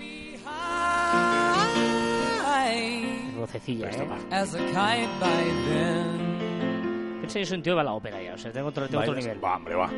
[3.38, 5.08] Vocecilla, Esto ¿eh?
[7.20, 9.16] Piensa que soy un tío de la ópera ya, o sea, tengo otro, tengo otro
[9.16, 9.44] nivel.
[9.44, 9.90] Va, hombre, va.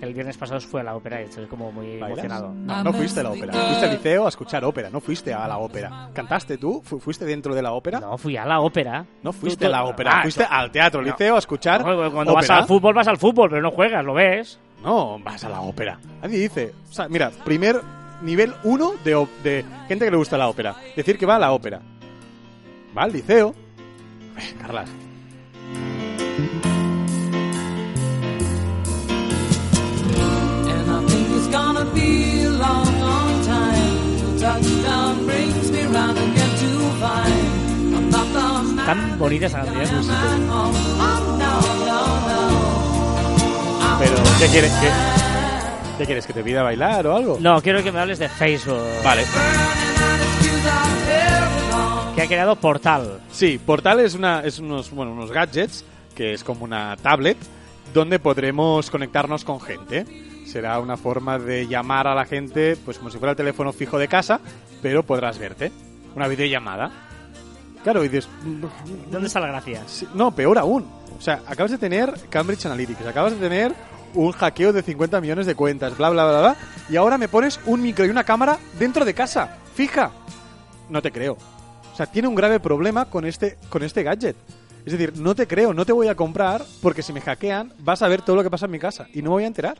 [0.00, 2.10] El viernes pasado fue a la ópera y estoy como muy ¿Bailas?
[2.10, 2.52] emocionado.
[2.54, 3.52] No, no fuiste a la ópera.
[3.52, 6.10] Fuiste al liceo a escuchar ópera, no fuiste a la ópera.
[6.12, 6.80] ¿Cantaste tú?
[6.84, 7.98] Fu- ¿Fuiste dentro de la ópera?
[7.98, 9.04] No, fui a la ópera.
[9.22, 11.08] No fuiste a la ópera, Ah, fuiste al teatro, No.
[11.08, 14.60] liceo a escuchar Cuando vas al fútbol, vas al fútbol, pero no juegas, lo ves.
[14.84, 15.98] No, vas a la ópera.
[16.22, 16.72] Nadie dice.
[16.88, 17.80] O sea, mira, primer
[18.22, 20.76] nivel uno de, op- de gente que le gusta la ópera.
[20.94, 21.80] Decir que va a la ópera.
[22.96, 23.52] Va al liceo.
[24.60, 24.88] Carlas.
[31.50, 38.10] Gonna be a long, long time till touchdown brings me round again to find I'm
[38.10, 40.10] not the man Tan bonita esa canción.
[40.10, 40.76] I'm home.
[40.98, 43.98] Oh, no, no, no.
[43.98, 44.72] Pero, ¿qué quieres?
[44.80, 44.90] ¿Qué,
[45.98, 46.26] qué quieres?
[46.26, 47.38] ¿Que te pida bailar o algo?
[47.40, 48.82] No, quiero que me hables de Facebook.
[49.02, 49.24] Vale.
[52.14, 53.20] Que ha creado Portal.
[53.30, 55.84] Sí, Portal es, una, es unos, bueno, unos gadgets,
[56.14, 57.38] que es como una tablet,
[57.94, 60.27] donde podremos conectarnos con gente.
[60.48, 63.98] Será una forma de llamar a la gente, pues como si fuera el teléfono fijo
[63.98, 64.40] de casa,
[64.80, 65.70] pero podrás verte.
[66.16, 66.90] Una videollamada.
[67.84, 68.28] Claro, y dices,
[69.10, 69.82] ¿Dónde está la gracia?
[70.14, 70.86] No, peor aún.
[71.18, 73.74] O sea, acabas de tener Cambridge Analytics, acabas de tener
[74.14, 76.56] un hackeo de 50 millones de cuentas, bla, bla, bla, bla,
[76.88, 80.12] y ahora me pones un micro y una cámara dentro de casa, fija.
[80.88, 81.36] No te creo.
[81.92, 84.36] O sea, tiene un grave problema con este, con este gadget.
[84.86, 88.00] Es decir, no te creo, no te voy a comprar porque si me hackean vas
[88.00, 89.78] a ver todo lo que pasa en mi casa y no me voy a enterar.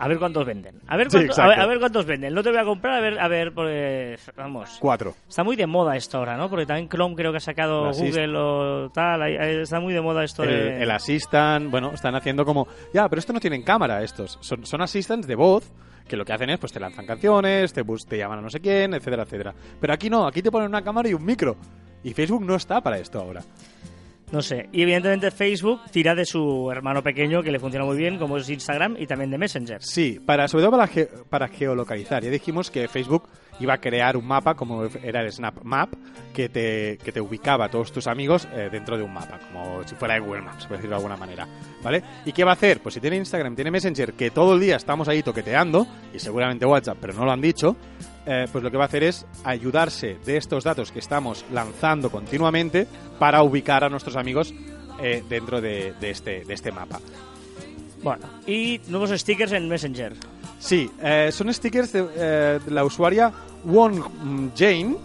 [0.00, 0.80] A ver cuántos venden.
[0.86, 2.32] A ver, Sí, cuánto- a, ver, a ver cuántos venden.
[2.34, 4.76] No te voy a comprar, a ver, a ver, pues, vamos.
[4.80, 5.14] Cuatro.
[5.28, 6.48] Está muy de moda esto ahora, ¿no?
[6.48, 7.90] Porque también Chrome creo que ha sacado.
[7.92, 9.22] Google o tal.
[9.22, 10.82] Está muy de moda esto El, de...
[10.82, 12.68] el Assistant, bueno, están haciendo como...
[12.94, 14.38] Ya, pero esto no tienen cámara estos.
[14.40, 15.70] Son, son Assistants de voz
[16.06, 18.48] que lo que hacen es, pues te lanzan canciones, te, bus- te llaman a no
[18.48, 19.54] sé quién, etcétera, etcétera.
[19.80, 21.56] Pero aquí no, aquí te ponen una cámara y un micro.
[22.02, 23.42] Y Facebook no está para esto ahora.
[24.30, 24.68] No sé.
[24.72, 28.48] Y evidentemente Facebook tira de su hermano pequeño que le funciona muy bien, como es
[28.48, 29.82] Instagram y también de Messenger.
[29.82, 30.90] Sí, para, sobre todo para,
[31.30, 32.22] para geolocalizar.
[32.22, 33.28] Ya dijimos que Facebook
[33.60, 35.92] iba a crear un mapa como era el Snap Map
[36.32, 39.82] que te, que te ubicaba a todos tus amigos eh, dentro de un mapa, como
[39.84, 41.46] si fuera de Google Maps, por decirlo de alguna manera.
[41.82, 42.02] ¿Vale?
[42.24, 42.80] ¿Y qué va a hacer?
[42.80, 46.66] Pues si tiene Instagram, tiene Messenger, que todo el día estamos ahí toqueteando, y seguramente
[46.66, 47.76] WhatsApp, pero no lo han dicho,
[48.30, 52.10] eh, pues lo que va a hacer es ayudarse de estos datos que estamos lanzando
[52.10, 52.86] continuamente
[53.18, 54.52] para ubicar a nuestros amigos
[55.00, 57.00] eh, dentro de, de este, de este mapa.
[58.02, 60.12] Bueno, y nuevos stickers en Messenger.
[60.58, 62.02] Sí, eh, son stickers de,
[62.58, 63.32] de la usuaria
[63.64, 64.96] Won mm, Jane,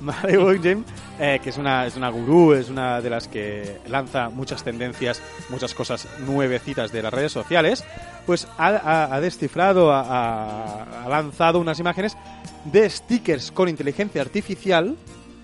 [0.00, 0.82] Won Jane,
[1.18, 5.22] eh, que es una, es una gurú, es una de las que lanza muchas tendencias,
[5.50, 7.84] muchas cosas nuevecitas de las redes sociales,
[8.26, 12.16] pues ha, ha- ha descifrado, ha, ha- ha lanzado unas imágenes
[12.64, 14.96] de stickers con inteligencia artificial,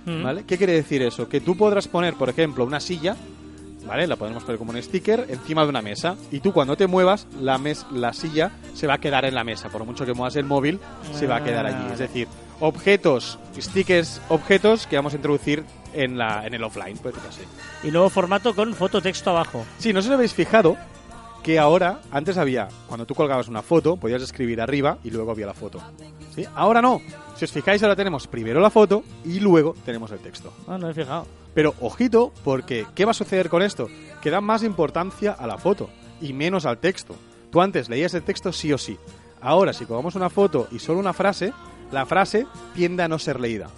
[0.06, 0.22] Mm.
[0.22, 0.44] ¿vale?
[0.46, 1.28] ¿Qué quiere decir eso?
[1.28, 3.16] Que tú podrás poner, por ejemplo, una silla
[3.86, 4.06] ¿vale?
[4.08, 6.16] La podemos poner como un sticker encima de una mesa.
[6.32, 9.44] Y tú cuando te muevas, la, mes la silla se va a quedar en la
[9.44, 9.68] mesa.
[9.68, 10.80] Por mucho que muevas el móvil,
[11.12, 11.92] se va a quedar allí.
[11.92, 12.26] Es decir,
[12.60, 16.98] objetos, stickers, objetos que vamos a introducir en, la, en el offline.
[16.98, 17.42] Pues así.
[17.82, 19.64] Y nuevo formato con foto texto abajo.
[19.78, 20.76] Sí, no sé si habéis fijado
[21.42, 25.46] que ahora, antes había, cuando tú colgabas una foto, podías escribir arriba y luego había
[25.46, 25.80] la foto.
[26.34, 26.44] ¿Sí?
[26.56, 27.00] Ahora no.
[27.36, 30.52] Si os fijáis, ahora tenemos primero la foto y luego tenemos el texto.
[30.66, 31.24] Ah, no he fijado.
[31.54, 33.88] Pero ojito, porque ¿qué va a suceder con esto?
[34.20, 35.88] Que da más importancia a la foto
[36.20, 37.14] y menos al texto.
[37.52, 38.98] Tú antes leías el texto sí o sí.
[39.40, 41.52] Ahora, si colgamos una foto y solo una frase,
[41.92, 43.68] la frase tiende a no ser leída.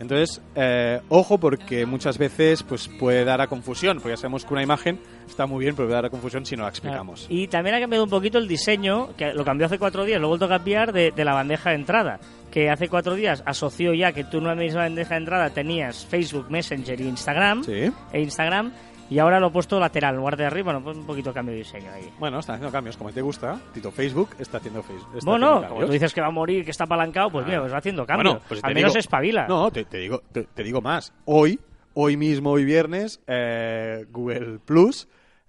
[0.00, 4.54] Entonces, eh, ojo porque muchas veces pues puede dar a confusión, porque ya sabemos que
[4.54, 4.98] una imagen
[5.28, 7.26] está muy bien, pero puede dar a confusión si no la explicamos.
[7.28, 10.28] Y también ha cambiado un poquito el diseño, que lo cambió hace cuatro días, lo
[10.28, 12.18] he vuelto a cambiar de, de la bandeja de entrada.
[12.50, 16.06] Que hace cuatro días asoció ya que tú en una misma bandeja de entrada tenías
[16.06, 17.62] Facebook, Messenger y Instagram.
[17.62, 17.92] Sí.
[18.12, 18.72] E Instagram.
[19.10, 21.34] Y ahora lo he puesto lateral, en lugar de arriba, bueno, pues un poquito de
[21.34, 22.10] cambio de diseño ahí.
[22.18, 23.58] Bueno, están haciendo cambios, como te gusta.
[23.74, 25.18] Tito Facebook está haciendo Facebook.
[25.24, 27.78] Bueno, como tú dices que va a morir, que está apalancado, pues mira, pues va
[27.78, 28.34] haciendo cambios.
[28.34, 29.46] Bueno, pues Al menos digo- espabila.
[29.48, 31.12] No, te, te digo, te, te digo más.
[31.24, 31.58] Hoy,
[31.94, 35.08] hoy mismo, hoy viernes, eh, Google Plus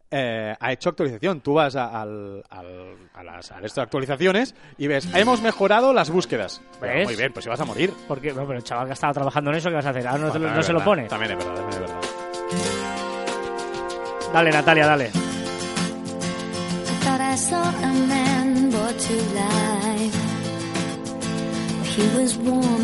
[0.09, 1.41] eh, ha hecho actualización.
[1.41, 6.09] Tú vas a, al, al- a las a estas actualizaciones y ves, hemos mejorado las
[6.09, 6.63] búsquedas.
[6.79, 7.93] Bueno, muy bien, pues si vas a morir.
[8.07, 10.07] Porque, bueno, pero el chaval que estaba trabajando en eso, ¿qué vas a hacer?
[10.07, 10.91] Ahora no, te Bueno, no se lo verdad.
[10.91, 11.07] pone.
[11.07, 12.01] También es verdad, también es verdad.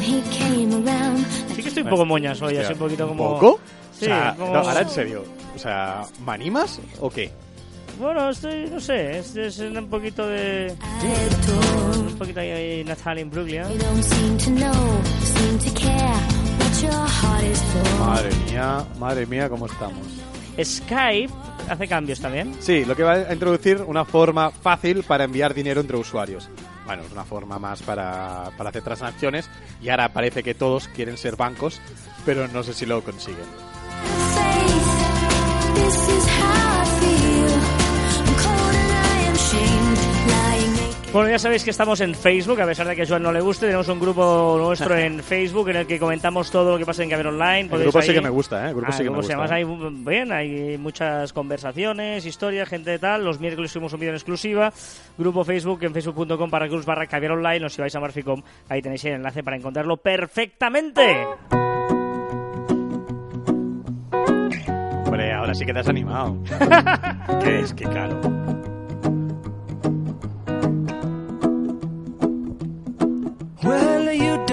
[0.02, 1.26] He came around.
[1.56, 3.34] Sí que estoy un poco moñas hoy, así un poquito como...
[3.34, 3.60] ¿Poco?
[3.98, 5.24] Sí, o sea, como- no, ahora en serio.
[5.56, 7.32] O sea, ¿me animas o qué?
[8.00, 10.76] Bueno, estoy, no sé, es, es un poquito de...
[12.10, 13.64] Un poquito ahí Natalia en Brooklyn.
[13.64, 16.20] You don't seem to know, seem to care
[16.60, 18.06] what your heart is for.
[18.06, 20.06] Madre mía, madre mía, ¿cómo estamos?
[20.64, 21.34] Skype
[21.70, 22.56] hace cambios también.
[22.60, 26.50] Sí, lo que va a introducir una forma fácil para enviar dinero entre usuarios.
[26.86, 29.50] Bueno, es una forma más para, para hacer transacciones
[29.82, 31.82] y ahora parece que todos quieren ser bancos,
[32.26, 33.46] pero no sé si lo consiguen.
[41.18, 43.42] Bueno, ya sabéis que estamos en Facebook, a pesar de que a Joan no le
[43.42, 47.02] guste, tenemos un grupo nuestro en Facebook en el que comentamos todo lo que pasa
[47.02, 47.62] en Caber Online.
[47.62, 48.68] El grupo sí ahí- que me gusta, ¿eh?
[48.68, 49.34] El grupo Ah, sí que me gusta.
[49.34, 49.54] Además ¿eh?
[49.56, 49.64] hay,
[50.06, 53.26] bien, hay muchas conversaciones, historias, gente de tal.
[53.26, 54.72] Los miércoles subimos un vídeo en exclusiva.
[55.18, 57.66] Grupo Facebook en facebook.com para cruz barra Caviar Online.
[57.66, 61.26] O si vais a Marficom, ahí tenéis el enlace para encontrarlo perfectamente.
[65.04, 66.38] Hombre, ahora sí que te has animado.
[67.44, 67.74] ¿Qué es?
[67.74, 68.22] Qué caro.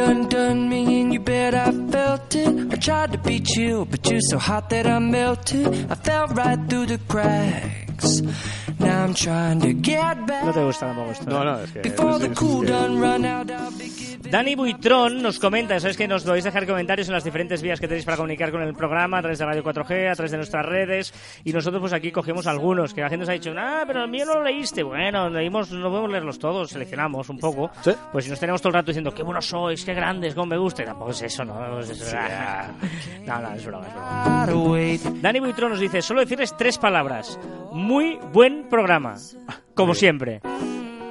[0.05, 2.73] Well, you done done me and you bet I felt it.
[2.73, 5.90] I tried to beat you, but you're so hot that I melted.
[5.90, 8.21] I fell right through the cracks.
[8.79, 10.45] Now I'm trying to get back.
[10.45, 11.31] No te gusta tampoco esto.
[11.31, 11.45] No, ¿eh?
[11.45, 11.81] no, es que...
[11.81, 14.15] Before the es- es cool que- done run out, I'll be giving.
[14.31, 17.87] Dani Buitrón nos comenta, sabes que nos podéis dejar comentarios en las diferentes vías que
[17.87, 20.65] tenéis para comunicar con el programa, a través de Radio 4G, a través de nuestras
[20.67, 21.13] redes,
[21.45, 24.11] y nosotros pues aquí cogemos algunos, que la gente nos ha dicho, ah, pero el
[24.11, 24.83] mío no lo leíste.
[24.83, 27.71] Bueno, leímos, no podemos leerlos todos, seleccionamos un poco.
[27.83, 27.93] Sí.
[28.13, 30.57] Pues si nos tenemos todo el rato diciendo, qué buenos sois, qué grandes, cómo me
[30.59, 31.79] gusta, y tampoco es eso, ¿no?
[31.81, 32.69] Es eso, ah.
[33.27, 33.95] no, no, es broma, es
[34.47, 35.21] broma.
[35.21, 37.39] Dani Buitrón nos dice, solo decirles tres palabras.
[37.73, 39.14] Muy buen programa,
[39.74, 40.40] como siempre.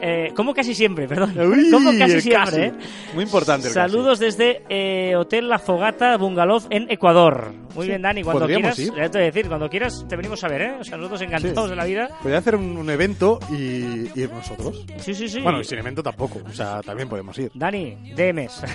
[0.05, 1.33] Eh, como casi siempre, perdón.
[1.39, 2.61] Uy, como casi siempre, casi.
[2.61, 2.73] ¿eh?
[3.13, 7.53] Muy importante el Saludos desde eh, Hotel La Fogata Bungalow en Ecuador.
[7.73, 8.93] Muy Sí, bien, Dani, cuando podríamos quieras, ir.
[9.11, 10.73] te voy a decir, cuando quieras te venimos a ver, ¿eh?
[10.79, 11.69] O sea, nosotros encantados Sí.
[11.69, 12.09] de la vida.
[12.21, 14.85] Podría hacer un, un evento y ir nosotros.
[14.99, 15.39] Sí, sí, sí.
[15.39, 16.41] Bueno, y sin evento tampoco.
[16.47, 17.49] O sea, también podemos ir.
[17.53, 18.61] Dani, DMs.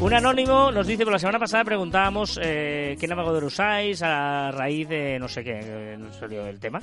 [0.00, 4.88] Un anónimo nos dice, por la semana pasada preguntábamos eh, qué navegador usáis a raíz
[4.88, 6.80] de no sé qué, no salió el tema.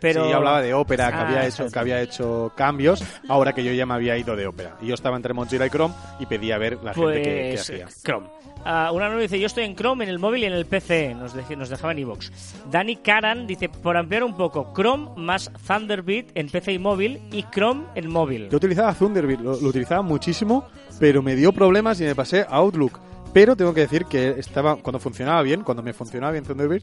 [0.00, 1.72] Pero Sí, hablaba de Opera, que, Ah, había hecho, exacto.
[1.72, 4.76] que había hecho cambios, ahora que yo ya me había ido de Opera.
[4.80, 7.60] Y yo estaba entre Mozilla y Chrome y pedía ver la gente que, que Pues
[7.62, 7.86] hacía.
[8.04, 8.26] Chrome.
[8.68, 11.14] Ah, un anónimo dice, yo estoy en Chrome, en el móvil y en el PC.
[11.14, 12.30] Nos, dej- nos dejaba en iVoox.
[12.70, 17.44] Dani Karan dice, por ampliar un poco, Chrome más Thunderbird en PC y móvil y
[17.44, 18.48] Chrome en móvil.
[18.48, 20.66] Yo utilizaba Thunderbird, lo, lo utilizaba muchísimo,
[20.98, 22.98] pero me dio problemas y me pasé a Outlook.
[23.32, 26.82] Pero tengo que decir que estaba cuando funcionaba bien, cuando me funcionaba bien Thunderbird,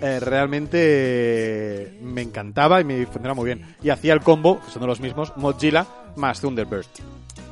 [0.00, 3.76] eh, realmente eh, me encantaba y me funcionaba muy bien.
[3.82, 6.86] Y hacía el combo, que son los mismos, Mozilla más Thunderbird.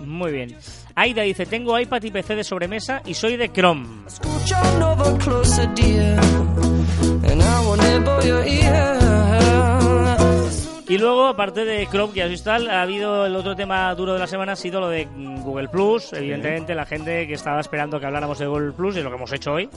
[0.04, 0.56] Muy bien.
[0.94, 3.86] Aida dice, tengo iPad y PC de sobremesa y soy de Chrome.
[10.94, 13.92] Y luego, aparte de Chrome, que ya has visto, tal, ha habido el otro tema
[13.96, 16.12] duro de la semana, ha sido lo de mm, Google Plus.
[16.12, 19.16] Evidentemente, la gente que estaba esperando que habláramos de Google Plus, y es lo que
[19.16, 19.68] hemos hecho hoy.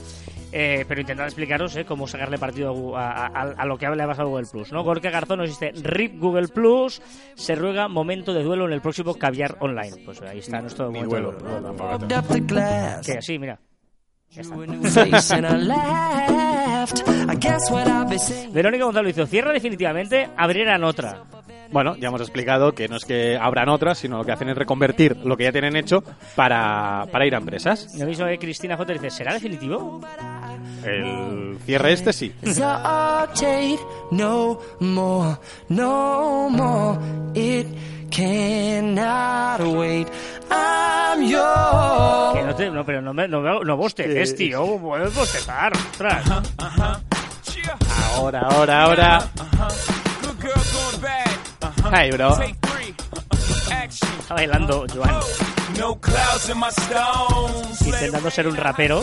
[0.52, 4.02] Eh, pero intentar explicaros eh, cómo sacarle partido a a, a- a lo que le
[4.02, 4.72] ha pasado a Google Plus.
[4.72, 4.82] ¿no?
[4.84, 7.02] Gorka Garzón nos dice: RIP Google Plus,
[7.34, 9.96] se ruega momento de duelo en el próximo caviar online.
[10.04, 11.38] Pues ahí está nuestro momento de duelo.
[13.04, 13.58] Que así, mira.
[18.52, 21.24] Verónica Gonzalo dice: cierra definitivamente, abrirán otra.
[21.70, 24.56] Bueno, ya hemos explicado que no es que abran otras, sino lo que hacen es
[24.56, 26.02] reconvertir lo que ya tienen hecho
[26.34, 27.94] para, para ir a empresas.
[27.98, 30.00] Lo mismo que Cristina J dice: ¿será definitivo?
[30.84, 32.32] El cierre este sí.
[34.10, 35.36] No more,
[35.68, 36.98] no more.
[37.34, 37.66] It
[38.10, 40.08] cannot wait.
[40.50, 42.34] I'm yours.
[42.34, 44.78] Que no, te, no, pero no, me, no, no bosteces, tío.
[44.78, 45.72] Puedes bostezar.
[45.72, 46.24] Ostras.
[48.14, 49.28] Ahora, ahora, ahora.
[51.92, 52.36] Hey, bro.
[52.36, 52.94] Take three.
[53.72, 54.10] Action.
[54.20, 55.20] Está bailando, Joan.
[55.78, 57.82] No clouds in my stones.
[57.82, 59.02] Intentando ser un rapero.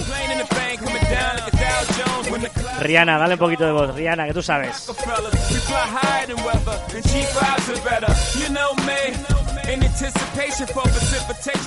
[2.80, 3.96] Rihanna, dale un poquito de voz.
[3.96, 4.88] Rihanna, que tú sabes.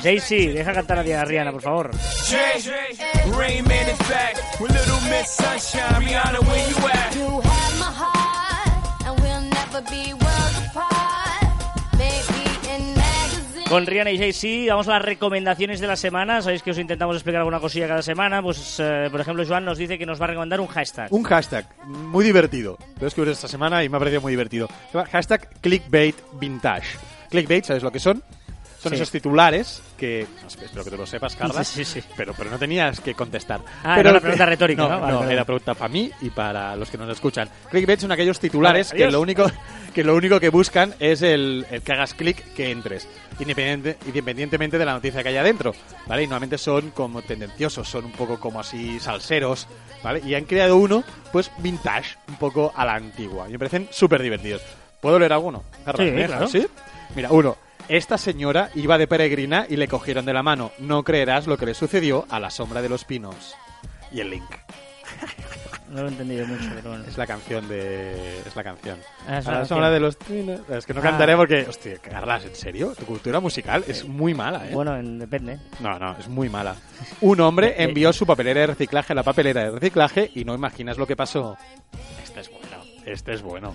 [0.03, 1.91] Jay-Z, deja cantar a Diana Rihanna, por favor.
[2.27, 2.63] Jay,
[3.37, 6.03] Rain Man is back with Little Miss Sunshine.
[6.05, 7.15] Rihanna, where you at?
[7.15, 11.43] You have my heart, and we'll never be worlds apart.
[11.99, 13.69] Maybe in magazines.
[13.69, 16.41] Con Rihanna y Jay-Z vamos a las recomendaciones de la semana.
[16.41, 18.41] Sabéis que os intentamos explicar alguna cosilla cada semana.
[18.41, 21.13] Pues, eh, por ejemplo, Joan nos dice que nos va a recomendar un hashtag.
[21.13, 22.79] Un hashtag muy divertido.
[23.01, 24.69] Lo descubrí esta semana y me ha parecido muy divertido.
[25.11, 26.87] Hashtag clickbait vintage.
[27.31, 28.23] Clickbait, ¿sabes lo que son?
[28.81, 28.95] Son Sí.
[28.95, 30.21] esos titulares que...
[30.47, 31.65] Espero que te lo sepas, Carla.
[31.65, 32.07] Sí, sí, sí.
[32.17, 33.61] Pero, pero no tenías que contestar.
[33.83, 34.89] Ah, pero era una pregunta retórica, ¿no?
[34.89, 35.33] No, Vale, no, vale.
[35.33, 37.49] era pregunta para mí y para los que nos escuchan.
[37.71, 39.51] Clickbait son aquellos titulares Vale, que lo único
[39.93, 43.09] que lo único que buscan es el, el que hagas clic que entres,
[43.41, 45.75] independiente, independientemente de la noticia que haya dentro,
[46.07, 46.23] ¿vale?
[46.23, 49.67] Y normalmente son como tendenciosos, son un poco como así salseros,
[50.05, 50.21] ¿vale?
[50.25, 53.49] Y han creado uno, pues vintage, un poco a la antigua.
[53.49, 54.63] Y me parecen súper divertidos.
[55.01, 55.65] ¿Puedo leer alguno?
[55.85, 56.47] Carla, Sí, claro.
[56.49, 56.67] ¿Sí?
[57.15, 57.57] Mira, uno.
[57.89, 60.73] Esta señora iba de peregrina y le cogieron de la mano.
[60.79, 63.55] No creerás lo que le sucedió a la sombra de los pinos.
[64.13, 64.45] Y el link.
[65.91, 67.05] No lo he entendido mucho, pero bueno.
[67.09, 68.41] Es la canción de...
[68.41, 68.99] Es la canción.
[69.27, 69.67] Ah, es a la canción.
[69.69, 70.61] sombra de los pinos.
[70.69, 71.03] Es que no Ah.
[71.05, 71.65] cantaré porque...
[71.67, 72.93] Hostia, Carlas, ¿en serio?
[72.99, 74.75] Tu cultura musical es muy mala, ¿eh?
[74.75, 75.59] Bueno, en- depende.
[75.81, 76.77] No, no, es muy mala.
[77.23, 80.99] Un hombre envió su papelera de reciclaje a la papelera de reciclaje y no imaginas
[80.99, 81.57] lo que pasó.
[82.23, 82.85] Este es bueno.
[83.07, 83.75] Este es bueno.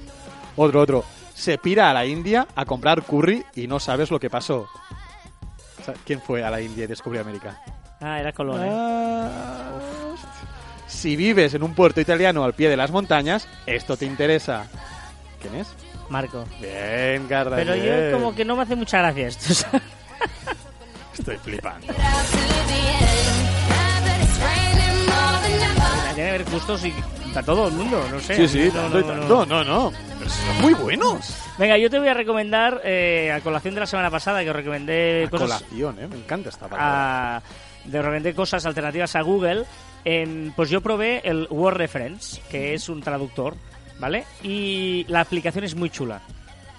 [0.55, 1.03] Otro, otro.
[1.33, 4.67] Se pira a la India a comprar curry y no sabes lo que pasó.
[5.81, 7.61] O sea, ¿Quién fue a la India y descubrió América?
[7.99, 8.69] Ah, era Colón, ¿eh?
[8.71, 9.71] Ah,
[10.87, 14.67] si vives en un puerto italiano al pie de las montañas, esto te interesa.
[15.41, 15.73] ¿Quién es?
[16.09, 16.45] Marco.
[16.61, 17.55] Bien, Carla.
[17.55, 18.11] Pero bien.
[18.11, 19.67] yo como que no me hace mucha gracia esto.
[21.17, 21.93] Estoy flipando.
[26.13, 26.93] Tiene que haber gustos y
[27.33, 28.35] para todo el mundo, no sé.
[28.35, 29.19] Sí, sí, No, tanto no, no.
[29.19, 29.45] tanto.
[29.45, 29.93] No, no.
[30.19, 31.35] Pero son muy buenos.
[31.57, 34.55] Venga, yo te voy a recomendar, eh, a colación de la semana pasada, que os
[34.55, 35.61] recomendé A cosas...
[35.63, 36.07] colación, ¿eh?
[36.07, 37.37] Me encanta esta palabra.
[37.37, 37.41] a-
[37.85, 39.65] de repente cosas alternativas a Google,
[40.05, 43.55] em, pues yo probé el Word Reference, que es un traductor,
[43.99, 44.23] ¿vale?
[44.41, 46.21] Y la aplicación es muy chula.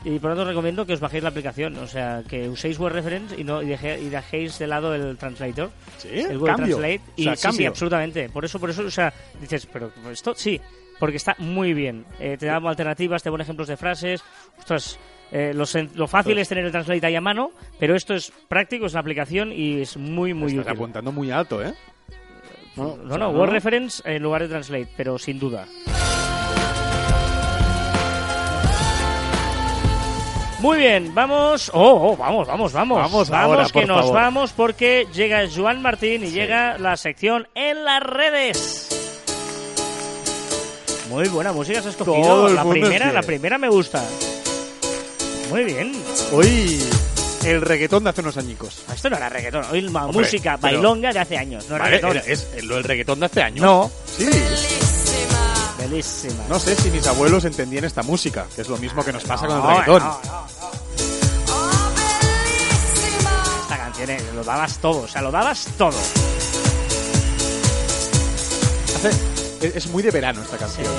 [0.04, 2.78] Y por lo tanto os recomiendo que os bajéis la aplicación, o sea, que uséis
[2.78, 6.54] Word Reference y no y, deje- y dejéis de lado el translator, Sí, el Google
[6.56, 6.76] cambio.
[6.76, 7.00] Translate.
[7.08, 8.28] O Y sí, sí, absolutamente.
[8.28, 10.60] Por eso, por eso, o sea, dices, pero esto sí,
[10.98, 12.04] porque está muy bien.
[12.20, 14.22] Eh, te da alternativas, te pone ejemplos de frases.
[14.58, 14.98] Ostras,
[15.32, 18.84] eh, lo, lo fácil es tener el Translate ahí a mano, pero esto es práctico,
[18.84, 20.72] es una aplicación y es muy, muy Estás útil.
[20.76, 21.72] apuntando muy alto, ¿eh?
[22.76, 25.66] No, no, Word Reference en lugar de Translate, pero sin duda.
[30.64, 31.70] Muy bien, vamos.
[31.74, 32.98] Oh, oh, vamos, vamos, vamos.
[32.98, 34.14] Vamos ahora, que nos favor.
[34.14, 38.88] vamos porque llega Joan Martín y llega la sección en las redes.
[41.10, 42.48] Muy buena música has escogido.
[42.48, 44.02] La primera, la primera me gusta.
[45.50, 45.92] Muy bien.
[46.32, 46.80] Hoy
[47.44, 48.84] el reggaetón de hace unos añicos.
[48.90, 51.84] Esto no era reggaetón, hoy la Hombre, música pero- bailonga de hace años, no era
[51.84, 52.16] Vale, reggaetón.
[52.24, 53.60] era- es lo del reggaetón de hace años.
[53.62, 54.30] No, Sí.
[55.78, 56.44] belísima.
[56.48, 59.46] No sé si mis abuelos entendían esta música, que es lo mismo que nos pasa
[59.46, 60.02] con el reggaetón.
[60.02, 60.53] no, no.
[64.34, 65.98] Lo dabas todo, o sea, lo dabas todo.
[68.96, 70.90] Hace- es- es muy de verano esta canción.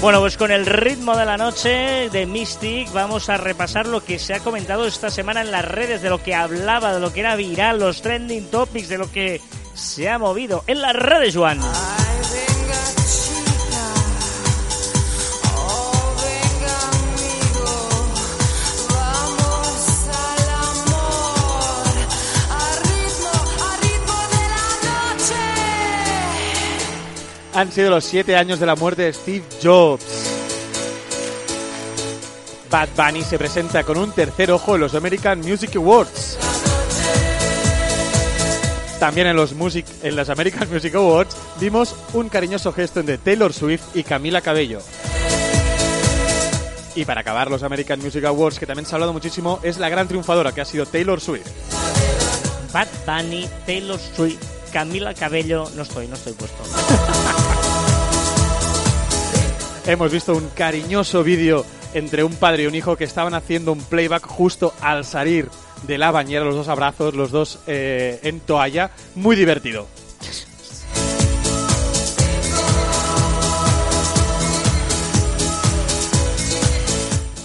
[0.00, 4.20] Bueno, pues con el ritmo de la noche de Mystic vamos a repasar lo que
[4.20, 7.20] se ha comentado esta semana en las redes, de lo que hablaba, de lo que
[7.20, 9.40] era viral, los trending topics, de lo que
[9.74, 11.58] se ha movido en las redes, Juan.
[27.54, 30.04] Han sido los siete años de la muerte de Steve Jobs.
[32.70, 36.38] Bad Bunny se presenta con un tercer ojo en los American Music Awards.
[39.00, 43.52] También en los, music, en los American Music Awards vimos un cariñoso gesto entre Taylor
[43.52, 44.80] Swift y Camila Cabello.
[46.94, 49.88] Y para acabar los American Music Awards, que también se ha hablado muchísimo, es la
[49.88, 51.46] gran triunfadora que ha sido Taylor Swift.
[52.72, 54.42] Bad Bunny, Taylor Swift,
[54.72, 55.70] Camila Cabello.
[55.76, 56.64] No estoy, no estoy puesto.
[59.88, 61.64] Hemos visto un cariñoso vídeo
[61.94, 65.48] entre un padre y un hijo que estaban haciendo un playback justo al salir
[65.84, 68.90] de la bañera, los dos abrazos, los dos eh, en toalla.
[69.14, 69.86] Muy divertido.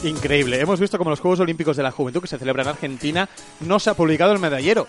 [0.03, 0.59] Increíble.
[0.59, 3.29] Hemos visto como los Juegos Olímpicos de la Juventud que se celebran en Argentina
[3.61, 4.85] no se ha publicado el medallero.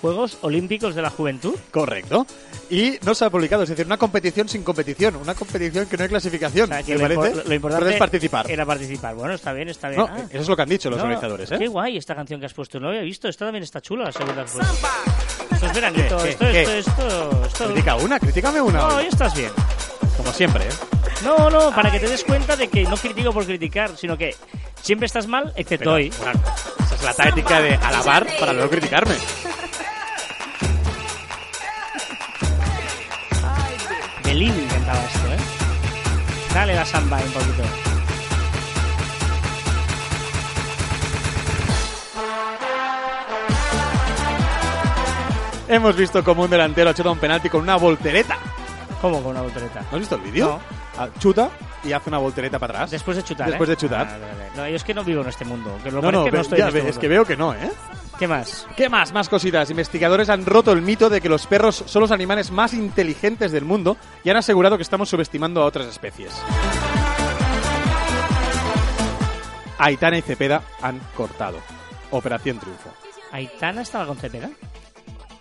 [0.00, 1.54] Juegos Olímpicos de la Juventud.
[1.70, 2.26] Correcto.
[2.70, 6.04] Y no se ha publicado, es decir, una competición sin competición, una competición que no
[6.04, 6.64] hay clasificación.
[6.70, 7.20] O sea, que ¿Te lo, parece?
[7.40, 8.50] impor- lo importante Puedes participar.
[8.50, 9.14] era participar.
[9.14, 10.00] Bueno, está bien, está bien.
[10.00, 10.18] No, Ah.
[10.30, 11.56] eso es lo que han dicho los No, organizadores, ¿eh?
[11.58, 12.78] Qué guay esta canción que has puesto.
[12.80, 13.28] No lo había visto.
[13.28, 14.44] Esta también está chula, la segunda.
[14.44, 16.16] Esto es veranito.
[16.22, 16.28] ¿Qué?
[16.30, 16.60] Esto, ¿Qué?
[16.62, 17.64] esto, esto, esto.
[17.66, 18.78] Critica una, critícame una.
[18.78, 19.06] No, hoy.
[19.06, 19.50] estás bien.
[20.16, 20.70] Como siempre, ¿eh?
[21.24, 24.34] No, no, para que te des cuenta de que no critico por criticar, sino que
[24.80, 26.12] siempre estás mal, excepto Pero, hoy.
[26.22, 29.14] una- esa es la táctica de alabar para no criticarme.
[34.30, 35.38] Bellini cantaba esto, ¿eh?
[36.54, 37.64] Dale la samba un poquito.
[45.68, 48.36] Hemos visto como un delantero ha chuta un penalti con una voltereta.
[49.00, 49.80] ¿Cómo con una voltereta?
[49.82, 50.46] ¿No has visto el vídeo?
[50.46, 50.60] No.
[50.98, 51.48] Ah, Chuta
[51.84, 52.90] y hace una voltereta para atrás.
[52.90, 53.72] Después de chutar, Después ¿eh?
[53.72, 54.06] de chutar.
[54.08, 54.50] Ah, vale, vale.
[54.56, 55.78] No, yo es que no vivo en este mundo.
[55.82, 57.70] Que lo no, no, ve- estoy ya en este es que veo que no, ¿eh?
[58.20, 58.66] ¿Qué más?
[58.76, 59.14] ¿Qué más?
[59.14, 59.70] Más cositas.
[59.70, 63.64] Investigadores han roto el mito de que los perros son los animales más inteligentes del
[63.64, 66.30] mundo y han asegurado que estamos subestimando a otras especies.
[69.78, 71.60] Aitana y Cepeda han cortado.
[72.10, 72.90] Operación Triunfo.
[73.32, 74.50] ¿Aitana estaba con Cepeda?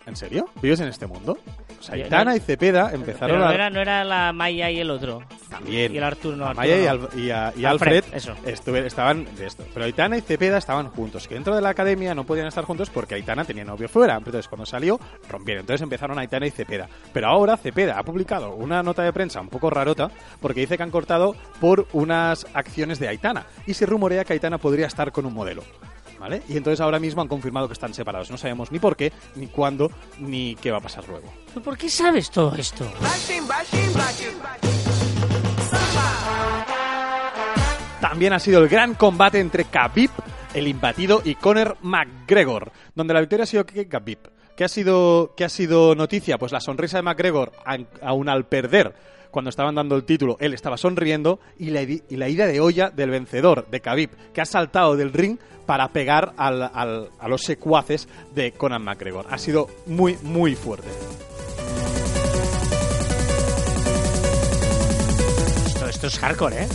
[0.06, 0.48] ¿En serio?
[0.62, 1.38] ¿Vives en este mundo?
[1.82, 3.54] Yo- Aitana y Cepeda Pero empezaron no a...
[3.54, 5.22] era, no era la Maya y el otro.
[5.50, 5.94] También.
[5.94, 6.54] Y el Arturo no.
[6.54, 6.90] Maya y, no.
[6.92, 8.34] Al- y a- y Alfred, Alfred, eso.
[8.46, 9.64] estuve- estaban de esto.
[9.74, 11.28] Pero Aitana y Cepeda estaban juntos.
[11.28, 14.16] Que dentro de la academia no podían estar juntos porque Aitana tenía novio fuera.
[14.18, 15.00] Entonces, cuando salió,
[15.30, 15.62] rompieron.
[15.62, 16.88] Entonces empezaron Aitana y Cepeda.
[17.14, 20.10] Pero ahora Cepeda ha publicado una nota de prensa un poco rarota
[20.42, 23.46] porque dice que han cortado por unas acciones de Aitana.
[23.66, 25.64] Y se rumorea que Aitana podría estar con un modelo.
[26.20, 26.42] ¿Vale?
[26.50, 28.30] Y entonces ahora mismo han confirmado que están separados.
[28.30, 29.90] No sabemos ni por qué, ni cuándo,
[30.20, 31.32] ni qué va a pasar luego.
[31.54, 32.86] ¿Tú ¿Por qué sabes todo esto?
[38.02, 40.10] También ha sido el gran combate entre Khabib,
[40.54, 44.20] el imbatido, y Conor McGregor, donde la victoria ha sido que Khabib.
[44.56, 46.38] ¿Qué ha sido, qué ha sido noticia?
[46.38, 47.54] Pues la sonrisa de McGregor,
[48.02, 48.94] aun al perder,
[49.32, 52.90] cuando estaban dando el título, él estaba sonriendo, y la, y la ida de olla
[52.90, 57.44] del vencedor, de Khabib, que ha saltado del ring para pegar al- al- a los
[57.44, 59.26] secuaces de Conor McGregor.
[59.30, 60.88] Ha sido muy, muy fuerte.
[65.68, 66.68] Esto, esto es hardcore, ¿eh?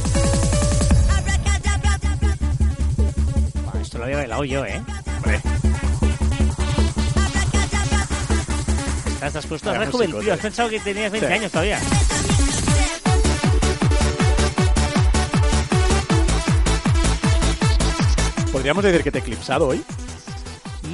[3.81, 4.81] Esto lo había bailado yo, ¿eh?
[9.19, 9.71] sea, estás puesto
[10.35, 11.33] has pensado que tenías 20 Sí.
[11.35, 11.79] años todavía.
[18.55, 19.85] ¿Podríamos decir que te he eclipsado hoy?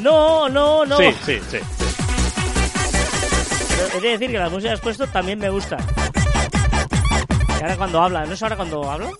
[0.00, 0.96] No, no, no.
[0.96, 1.58] Sí, sí, sí.
[3.76, 5.76] Pero he de decir que la música que has puesto también me gusta.
[7.36, 9.12] Y ahora cuando habla, ¿no es ahora cuando hablo?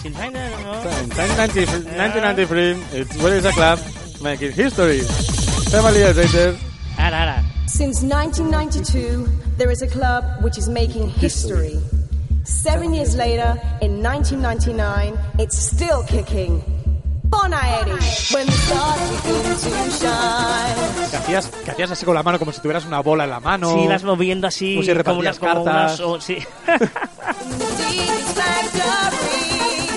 [0.00, 0.20] Sin no.
[0.20, 3.80] In 1993, it's what is a club
[4.22, 5.00] making history.
[5.02, 6.56] Seven years later,
[6.98, 7.44] Ahora, ahora.
[7.66, 9.26] Since 1992,
[9.56, 11.80] there is a club which is making history.
[12.44, 16.62] Seven years later, in 1999, it's still kicking.
[21.10, 23.40] Que hacías, que hacías así con la mano como si tuvieras una bola en la
[23.40, 23.74] mano.
[23.74, 25.04] Sí, vas moviendo así Como si como
[25.38, 26.00] como cartas.
[26.00, 26.38] unas- oh, sí.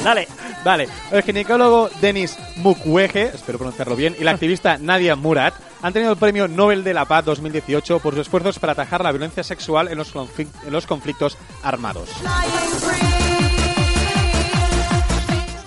[0.03, 0.27] Dale.
[0.63, 6.11] Vale, el ginecólogo Denis Mukwege, espero pronunciarlo bien, y la activista Nadia Murad han tenido
[6.11, 9.87] el premio Nobel de la Paz 2018 por sus esfuerzos para atajar la violencia sexual
[9.87, 12.09] en los, conflic- en los conflictos armados.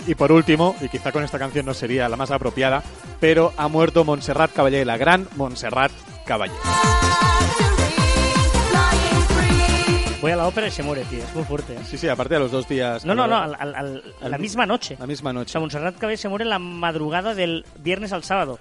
[0.07, 2.83] Y por último, y quizá con esta canción no sería la más apropiada,
[3.21, 5.91] pero ha muerto Montserrat Caballé, la gran Montserrat
[6.27, 6.53] Caballé.
[10.21, 11.23] Voy a la ópera y se muere, tío.
[11.23, 11.75] Es muy fuerte.
[11.75, 11.79] ¿eh?
[11.87, 13.05] Sí, sí, aparte de los dos días.
[13.05, 14.97] No, no, no, al- al- al- a la misma noche.
[14.99, 15.53] La misma O noche.
[15.53, 18.59] sea, Montserrat Caballé se muere la madrugada del viernes al sábado.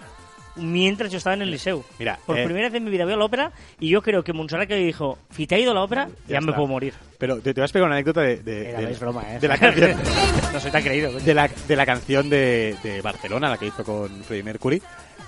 [0.55, 1.83] Mientras yo estaba en el liceo.
[1.99, 4.33] Mira, Por eh, primera vez en mi vida a la ópera y yo creo que
[4.33, 6.93] Montserrat Caballé dijo, si te ha ido a la ópera, ya, Ya me puedo morir.
[7.17, 9.39] Pero te, te voy a explicar una anécdota de, de, Era, de- es broma, ¿eh?
[9.39, 9.91] de la canción.
[10.53, 11.11] no soy tan creído.
[11.11, 11.23] coño.
[11.25, 14.81] de la, de la canción de, de Barcelona, la que hizo con Freddie Mercury.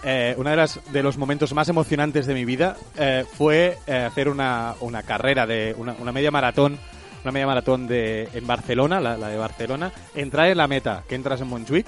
[0.04, 3.94] Eh, uno de, las, de los momentos más emocionantes de mi vida eh, fue eh,
[3.96, 6.78] hacer una, una carrera de una, una media maratón
[7.24, 11.16] una media maratón de, en Barcelona, la, la de Barcelona, entrar en la meta, que
[11.16, 11.88] entras en Montjuic,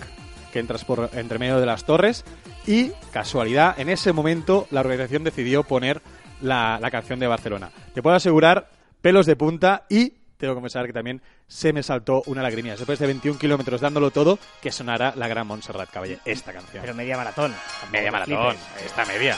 [0.52, 2.26] que entras por entre medio de las torres
[2.66, 6.02] y, casualidad, en ese momento la organización decidió poner
[6.42, 7.72] la, la canción de Barcelona.
[7.94, 8.70] Te puedo asegurar,
[9.02, 12.76] pelos de punta y tengo que confesar que también se me saltó una lagrimilla.
[12.76, 16.82] Después de 21 kilómetros dándolo todo, que sonara la gran Montserrat Caballé, esta canción.
[16.82, 17.54] Pero media maratón.
[17.92, 19.36] media maratón, esta media.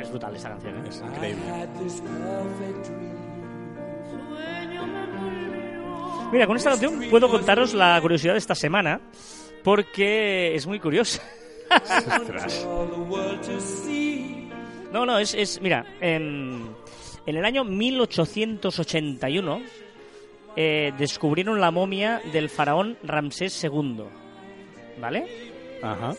[0.00, 0.82] Es, brutal esta canción, ¿eh?
[0.88, 1.42] Es increíble.
[6.32, 9.00] Mira, con esta canción puedo contaros la curiosidad de esta semana
[9.62, 11.22] porque es muy curiosa.
[14.92, 16.74] No, no, es, es mira, en,
[17.26, 19.62] en el año 1881
[20.56, 24.04] eh, descubrieron la momia del faraón Ramsés II,
[24.98, 25.26] ¿vale?
[25.82, 26.14] Ajá.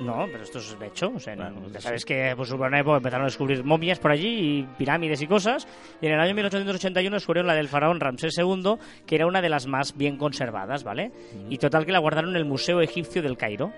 [0.00, 1.12] No, pero esto es de hecho.
[1.14, 1.86] O sea, no- Bueno, ya sí.
[1.86, 4.28] sabes que pues, hubo una época empezaron a descubrir momias por allí
[4.60, 5.66] y pirámides y cosas.
[6.00, 8.76] Y en el año 1881 descubrieron la del faraón Ramsés II,
[9.06, 11.10] que era una de las más bien conservadas, ¿vale?
[11.50, 13.72] Y total que la guardaron en el Museo Egipcio del Cairo.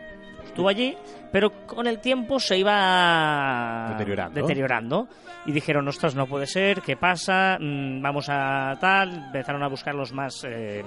[0.45, 0.97] Estuvo allí,
[1.31, 4.41] pero con el tiempo se iba Deteriorando.
[4.41, 5.09] deteriorando.
[5.47, 7.57] Y dijeron, ostras, no puede ser, ¿qué pasa?
[7.61, 9.27] Mm, vamos a tal.
[9.27, 10.83] Empezaron a buscar los más eh,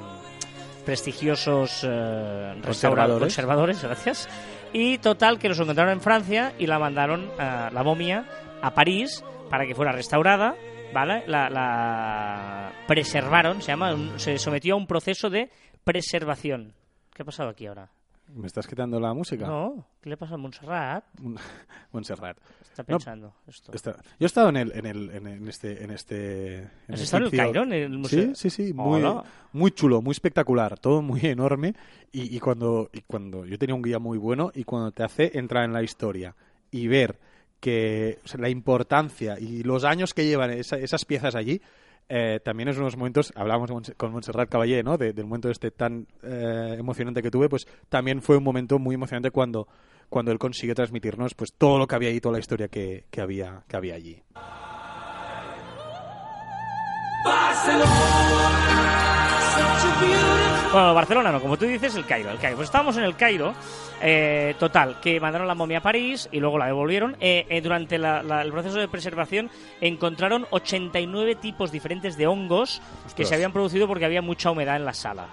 [0.85, 3.19] prestigiosos eh, restaura- Conservadores.
[3.19, 4.29] conservadores, gracias.
[4.73, 8.25] Y total, que los encontraron en Francia y la mandaron, a la momia,
[8.61, 10.55] a París para que fuera restaurada,
[10.93, 11.23] ¿vale?
[11.27, 15.51] La, la preservaron, se llama, se sometió a un proceso de
[15.83, 16.73] preservación.
[17.13, 17.89] ¿Qué ha pasado aquí ahora?
[18.29, 19.45] ¿Me estás quitando la música?
[19.45, 21.03] No, ¿qué le pasa a Montserrat?
[21.91, 22.37] Montserrat.
[22.61, 23.71] Está pensando esto.
[23.73, 25.83] Está- Yo he estado en, el, en, el, en, en este...
[25.83, 27.37] En este en ¿Has estado en el.
[27.37, 28.33] Cairo, en el museo?
[28.33, 28.73] Sí, sí, sí.
[28.73, 29.23] Muy, Hola.
[29.51, 30.79] muy chulo, muy espectacular.
[30.79, 31.75] Todo muy enorme.
[32.11, 33.45] Y, y cuando, y cuando...
[33.45, 36.35] Yo tenía un guía muy bueno y cuando te hace entrar en la historia
[36.71, 37.19] y ver
[37.59, 41.61] que o sea, la importancia y los años que llevan esa- esas piezas allí...
[42.09, 44.97] eh, también es unos momentos, hablábamos con Montse- con Montserrat Caballé, ¿no?
[44.97, 48.95] De- del momento este tan eh, emocionante que tuve, pues también fue un momento muy
[48.95, 49.67] emocionante cuando,
[50.09, 53.21] cuando él consiguió transmitirnos pues todo lo que había ahí, toda la historia que, que
[53.21, 54.21] había, que había allí.
[60.73, 62.31] Bueno, Barcelona no, como tú dices, el Cairo.
[62.31, 62.57] El Cairo.
[62.57, 63.53] Pues estábamos en el Cairo,
[64.01, 67.15] eh, total, que mandaron la momia a París y luego la devolvieron.
[67.19, 69.51] Eh, eh, durante la- la- el proceso de preservación
[69.81, 72.81] encontraron 89 tipos diferentes de hongos
[73.15, 75.27] que se habían producido porque había mucha humedad en la sala,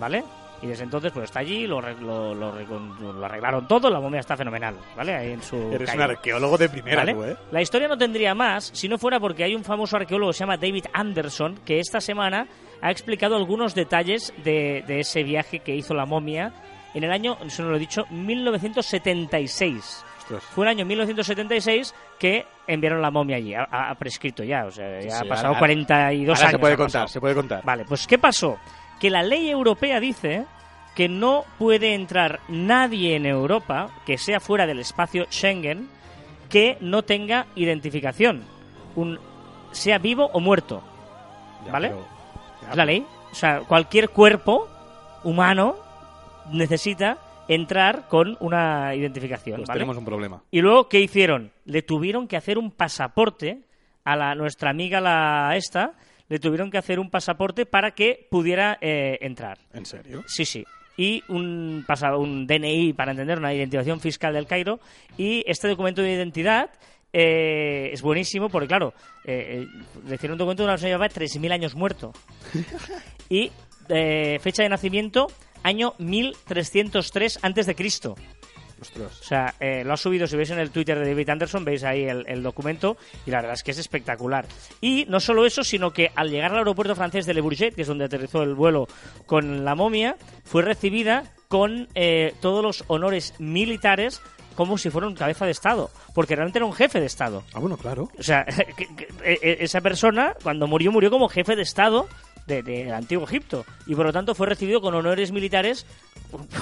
[0.00, 0.24] ¿vale?
[0.62, 4.00] Y desde entonces pues está allí, lo, re- lo, lo recon- lo arreglaron todo, la
[4.00, 5.14] momia está fenomenal, ¿vale?
[5.14, 6.04] Ahí en su Eres un Cairo.
[6.04, 7.12] arqueólogo de primera, ¿Vale?
[7.12, 7.36] tú, ¿eh?
[7.52, 10.40] La historia no tendría más si no fuera porque hay un famoso arqueólogo que se
[10.44, 12.46] llama David Anderson que esta semana
[12.82, 16.52] ha explicado algunos detalles de, de ese viaje que hizo la momia
[16.94, 20.04] en el año, eso no lo he dicho, 1976.
[20.18, 20.42] Ostras.
[20.44, 23.54] Fue el año 1976 que enviaron la momia allí.
[23.54, 26.50] Ha, ha prescrito ya, o sea, ya Sí, ha sí, pasado ahora- 42 Ahora años.
[26.52, 27.08] se puede contar, pasado.
[27.08, 27.62] se puede contar.
[27.64, 28.58] Vale, pues ¿qué pasó?
[28.98, 30.46] Que la ley europea dice
[30.94, 35.88] que no puede entrar nadie en Europa que sea fuera del espacio Schengen
[36.48, 38.44] que no tenga identificación,
[38.94, 39.18] un
[39.72, 40.82] sea vivo o muerto.
[41.66, 41.88] Ya, ¿Vale?
[41.90, 42.15] pero-
[42.70, 43.04] Es la ley.
[43.30, 44.68] O sea, cualquier cuerpo
[45.24, 45.76] humano
[46.52, 49.56] necesita entrar con una identificación.
[49.58, 49.78] Pues ¿vale?
[49.78, 50.42] tenemos un problema.
[50.50, 51.52] Y luego, ¿qué hicieron?
[51.64, 53.62] Le tuvieron que hacer un pasaporte
[54.04, 55.94] a la, nuestra amiga la esta,
[56.28, 59.58] le tuvieron que hacer un pasaporte para que pudiera eh, entrar.
[59.72, 60.22] ¿En serio?
[60.26, 60.64] Sí, sí.
[60.96, 64.80] Y un, pasa, un DNI para entender, una identificación fiscal del Cairo.
[65.18, 66.70] Y este documento de identidad
[67.18, 68.92] eh, es buenísimo porque, claro,
[69.24, 72.12] eh, eh, le hicieron un documento de una llevaba 3.000 años muerto.
[73.30, 73.50] y
[73.88, 75.28] eh, fecha de nacimiento,
[75.62, 78.16] año 1303 antes de Cristo.
[78.78, 79.18] Ostras.
[79.18, 81.82] O sea, eh, lo ha subido, si veis en el Twitter de David Anderson, veis
[81.84, 84.44] ahí el, el documento y la verdad es que es espectacular.
[84.82, 87.82] Y no solo eso, sino que al llegar al aeropuerto francés de Le Bourget, que
[87.82, 88.86] es donde aterrizó el vuelo
[89.24, 94.20] con la momia, fue recibida con eh, todos los honores militares
[94.56, 97.44] como si fuera un cabeza de Estado, porque realmente era un jefe de Estado.
[97.52, 98.10] Ah, bueno, claro.
[98.18, 98.44] O sea,
[98.76, 102.08] que- que- e- esa persona, cuando murió, murió como jefe de Estado
[102.46, 103.64] de- del antiguo Egipto.
[103.86, 105.84] Y por lo tanto fue recibido con honores militares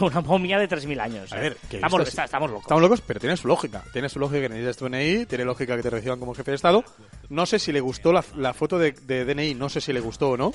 [0.01, 1.33] una momia de 3.000 años.
[1.33, 2.65] A ver, que estamos, está- estamos locos.
[2.65, 3.83] Estamos locos, pero tiene su lógica.
[3.93, 6.55] Tiene su lógica que necesitas tu DNI, tiene lógica que te reciban como jefe de
[6.57, 6.85] Estado.
[7.29, 10.01] No sé si le gustó la, la foto de, de DNI, no sé si le
[10.01, 10.53] gustó o no.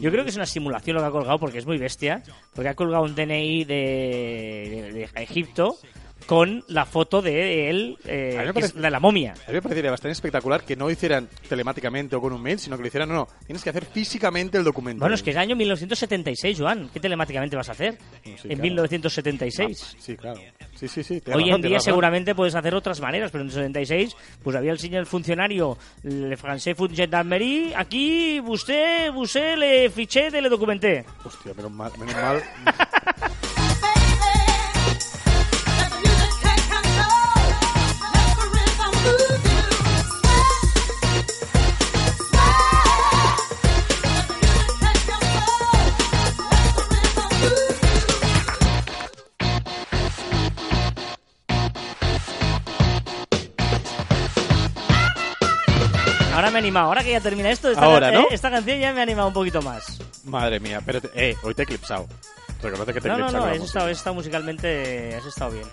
[0.00, 2.22] Yo creo que es una simulación lo que ha colgado porque es muy bestia.
[2.54, 5.76] Porque ha colgado un DNI de, de- de Egipto
[6.30, 9.32] con la foto de él, eh, que parece- de la momia.
[9.32, 12.76] A mí me parecería bastante espectacular que no hicieran telemáticamente o con un mail, sino
[12.76, 15.00] que lo hicieran, no, no, tienes que hacer físicamente el documento.
[15.00, 16.88] Bueno, es que es año 1976, Joan.
[16.90, 17.98] ¿Qué telemáticamente vas a hacer?
[18.22, 18.62] Sí, en claro.
[18.62, 19.96] 1976.
[19.98, 20.40] Sí, claro.
[20.76, 21.14] Sí, sí, sí.
[21.26, 24.70] Hoy razón, en día seguramente puedes hacer otras maneras, pero en el 76 pues había
[24.70, 31.04] el señor funcionario Le Français Food Gendarmerie, aquí usted, usted le fiché le documenté.
[31.24, 31.90] Hostia, menos mal.
[31.98, 32.40] Menos mal.
[56.40, 58.22] Ahora me he animado, ahora que ya termina esto, esta, Ahora, ¿no?
[58.22, 59.98] eh, esta canción ya me ha animado un poquito más.
[60.24, 62.08] Madre mía, pero te- eh, hoy te he eclipsado.
[62.62, 63.44] Reconoce que te he No, no, eclipsado.
[63.46, 65.68] no, la has estado, has estado musicalmente, has estado bien.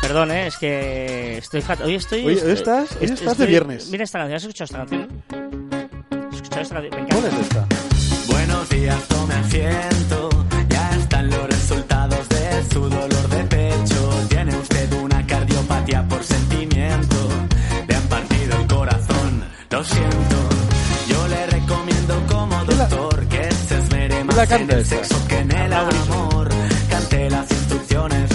[0.00, 1.86] Perdón, eh, es que estoy fatal.
[1.86, 2.24] Hoy estoy.
[2.24, 3.90] Hoy estoy- estás- hoy est- estás de viernes.
[3.90, 5.57] Mira esta canción, ¿has escuchado esta canción?
[6.58, 6.90] ¿Has escuchado esta canción?
[6.90, 7.14] Me encanta.
[7.14, 7.66] ¿Cuál es esta?
[8.26, 10.28] Buenos días, tome asiento.
[10.68, 14.26] Ya están los resultados de su dolor de pecho.
[14.28, 17.16] Tiene usted una cardiopatía por sentimiento.
[17.86, 19.44] Le han partido el corazón.
[19.70, 20.36] Lo siento.
[21.08, 25.50] Yo le recomiendo como doctor que se esmere más la en el sexo que en
[25.52, 26.48] el amor.
[26.90, 28.27] Cante las instrucciones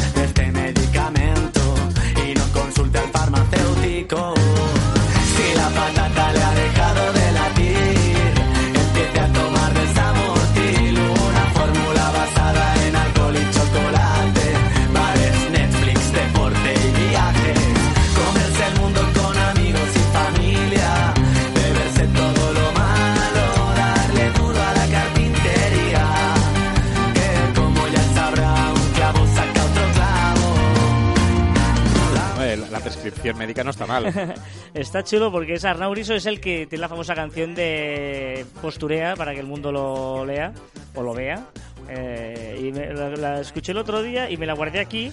[33.44, 34.06] médica no está mal.
[34.74, 39.16] Está chulo porque es Arnau Griso, es el que tiene la famosa canción de Posturea
[39.16, 40.52] para que el mundo lo lea
[40.96, 41.46] o lo vea.
[41.90, 45.12] Eh, y me- la, la escuché el otro día y me la guardé aquí.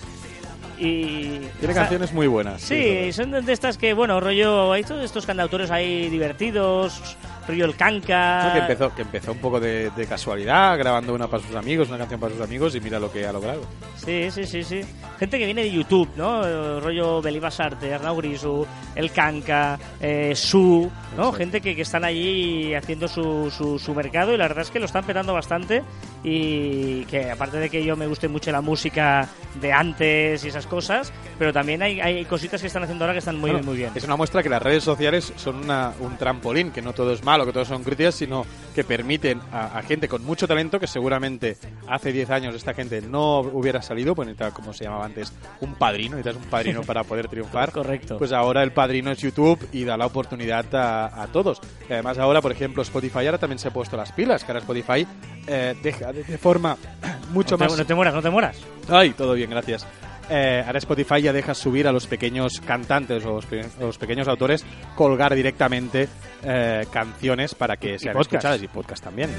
[0.78, 2.62] Y Tiene canciones muy buenas.
[2.62, 7.16] Sí, son de estas que, bueno, rollo, hay todos estos cantautores ahí divertidos,
[7.46, 8.50] rollo el canca.
[8.54, 11.98] Que empezó, que empezó un poco de, de casualidad, grabando una para sus amigos, una
[11.98, 13.60] canción para sus amigos, y mira lo que ha logrado.
[14.02, 14.80] Sí, sí, sí, sí.
[15.20, 16.46] Gente que viene de YouTube, ¿no?
[16.46, 21.30] Eh, rollo Belibas Arte, Arnau Grisu, El Canca, eh, Su, ¿no?
[21.30, 24.78] Gente que, que están allí haciendo su, su, su mercado y la verdad es que
[24.80, 25.82] lo están petando bastante
[26.22, 29.28] y que aparte de que yo me guste mucho la música
[29.60, 33.18] de antes y esas cosas, pero también hay, hay cositas que están haciendo ahora que
[33.20, 33.90] están muy, Bueno, muy bien.
[33.94, 37.24] Es una muestra que las redes sociales son una- un trampolín, que no todo es
[37.24, 38.44] malo, que todos son críticas, sino
[38.74, 41.56] que permiten a, a gente con mucho talento, que seguramente
[41.88, 45.74] hace 10 años esta gente no hubiera salido, pues necesitaba, como se llamaba antes, un
[45.74, 47.72] padrino, necesitas un padrino para poder triunfar.
[47.80, 48.18] Correcto.
[48.18, 51.60] Pues ahora el padrino es YouTube y da la oportunidad a, a todos.
[51.88, 54.60] Y además ahora, por ejemplo, Spotify ahora también se ha puesto las pilas, que ahora
[54.60, 55.06] Spotify
[55.46, 56.76] eh, deja de, de forma
[57.32, 57.78] mucho no, te, más...
[57.78, 58.56] no te mueras, no te mueras.
[58.88, 59.86] Ay, todo bien, gracias.
[60.32, 64.28] Eh, ahora Spotify ya deja subir a los pequeños cantantes o los, pe- los pequeños
[64.28, 66.08] autores colgar directamente
[66.44, 68.34] eh, canciones para que sean podcast.
[68.34, 69.30] escuchadas y podcast también.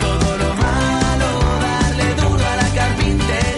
[0.00, 3.57] Todo lo malo, darle duro a la carpintería.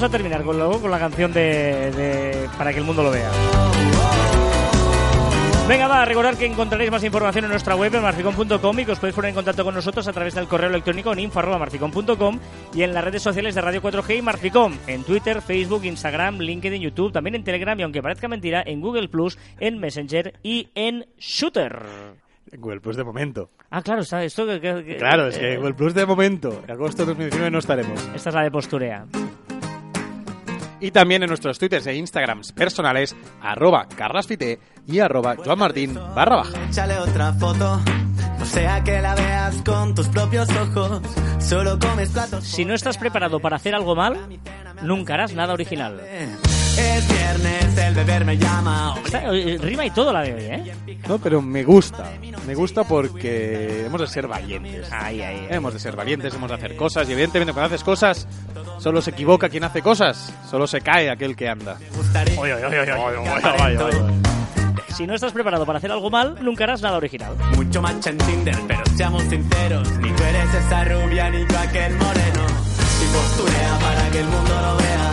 [0.00, 3.10] Vamos a terminar con, luego con la canción de, de- para que el mundo lo
[3.10, 3.30] vea.
[5.68, 8.98] Venga, va, recordar que encontraréis más información en nuestra web en marficon.com y que os
[8.98, 12.38] podéis poner en contacto con nosotros a través del correo electrónico en info.marficon.com
[12.72, 16.80] y en las redes sociales de Radio 4G y Marficom, en Twitter, Facebook, Instagram, LinkedIn,
[16.80, 21.04] YouTube, también en Telegram y aunque parezca mentira, en Google Plus, en Messenger y en
[21.18, 21.78] Shooter.
[22.56, 23.50] Google Plus de momento.
[23.70, 26.62] Ah, claro, está esto que, que- que- Claro, es que eh, Google Plus de momento.
[26.64, 28.00] En agosto de 2019 no estaremos.
[28.14, 29.04] Esta es la de posturea.
[30.80, 36.64] Y también en nuestros twitters e instagrams personales, arroba carlasfite y arroba joanmartin barra baja.
[36.68, 37.80] Échale otra foto,
[38.40, 41.02] o sea que la veas con tus propios ojos.
[41.38, 42.44] Solo comes platos.
[42.44, 44.18] Si no estás preparado para hacer algo mal,
[44.82, 46.00] nunca harás nada original.
[46.78, 48.94] Es viernes, el beber me llama.
[49.04, 50.98] Está- rima y todo la de hoy, ¿eh?
[51.08, 52.10] No, pero me gusta.
[52.46, 54.90] Me gusta porque hemos de ser valientes.
[54.92, 55.46] Ahí, ahí.
[55.50, 58.26] Hemos de ser valientes, hemos de hacer cosas y evidentemente cuando haces cosas
[58.78, 61.76] solo se equivoca quien hace cosas, solo se cae aquel que anda.
[61.94, 62.36] Gustaría
[64.96, 67.32] Si no estás preparado para hacer algo mal, nunca harás nada original.
[67.56, 71.92] mucho match en Tinder, pero seamos sinceros, ni tú eres esa rubia ni tú aquel
[71.94, 72.46] moreno.
[73.02, 75.10] Y posturea para que el mundo lo vea,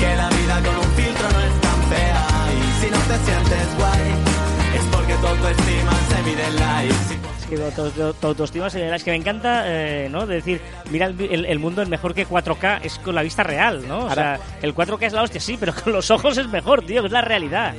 [0.00, 2.26] que la vida con un filtro no es tan fea.
[2.52, 6.94] Y si no te sientes guay, es porque tu autoestima se mide en likes.
[7.40, 10.26] Es que tu, tu- tu autoestima se es que me encanta, eh, ¿no?
[10.26, 13.42] De decir, mira, el, el- el mundo es mejor que 4K, es con la vista
[13.42, 13.98] real, ¿no?
[14.00, 16.82] O Ahora- sea, el 4K es la hostia, sí, pero con los ojos es mejor,
[16.84, 17.74] tío, que es la realidad.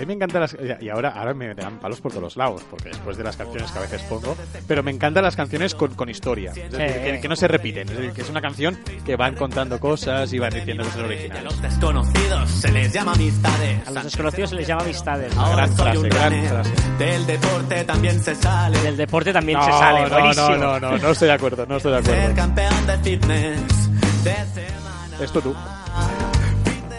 [0.00, 0.56] A mí me encantan las...
[0.80, 3.70] Y ahora, ahora me dan palos por todos los lados, porque después de las canciones
[3.70, 4.34] que a veces pongo,
[4.66, 7.10] pero me encantan las canciones con, con historia, es decir, Sí.
[7.12, 10.32] que, que no se repiten, es decir, que es una canción que van contando cosas
[10.32, 11.44] y van diciendo cosas A originales.
[11.44, 13.88] los desconocidos se les llama amistades.
[13.88, 15.36] A los desconocidos se les llama amistades.
[15.36, 16.70] Ahora Gran soy frase, un gran frase.
[16.98, 18.78] Del deporte también se sale.
[18.80, 20.48] Del deporte también No, se sale, no, buenísimo.
[20.48, 22.36] no, no, no, no estoy de acuerdo, no estoy de Ser acuerdo.
[22.36, 25.16] campeón de fitness de semana.
[25.24, 25.54] Esto tú.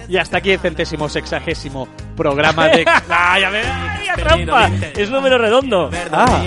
[0.08, 1.88] Y hasta aquí el centésimo sexagésimo
[2.22, 2.86] programa de...
[3.10, 3.66] ¡Ah, ya ves!
[3.72, 4.70] ¡Ay, la trampa!
[4.96, 5.90] Es número redondo.
[6.12, 6.44] Ah.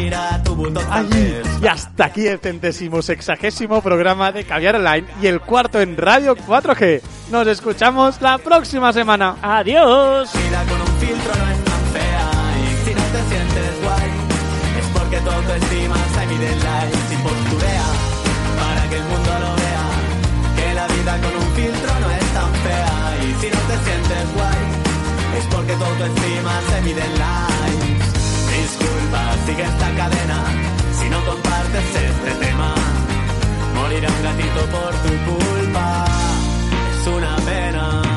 [0.90, 5.96] Ay, y hasta aquí el centésimo sexagésimo programa de Caviar Online y el cuarto en
[5.96, 7.00] Radio 4G.
[7.30, 9.36] Nos escuchamos la próxima semana.
[9.42, 10.30] Adiós.
[10.32, 12.30] vida con un filtro no es tan fea.
[12.62, 14.10] Y si no te sientes guay,
[14.78, 17.86] es porque tu autoestima se mide en likes y posturea
[18.60, 19.86] para que el mundo lo vea.
[20.56, 23.16] Que la vida con un filtro no es tan fea.
[23.22, 24.83] Y si no te sientes guay,
[25.38, 28.06] es porque tu autoestima se mide en likes.
[28.56, 30.38] Disculpa, sigue esta cadena
[30.98, 32.74] si no compartes este tema.
[33.74, 36.04] Morirá un gatito por tu culpa.
[36.90, 38.13] Es una pena.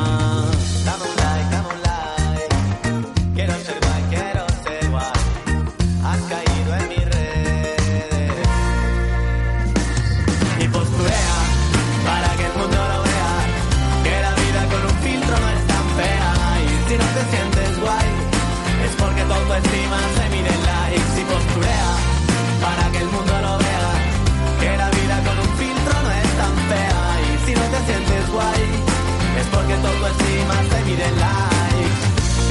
[29.81, 32.01] Tu autoestima se mide en likes.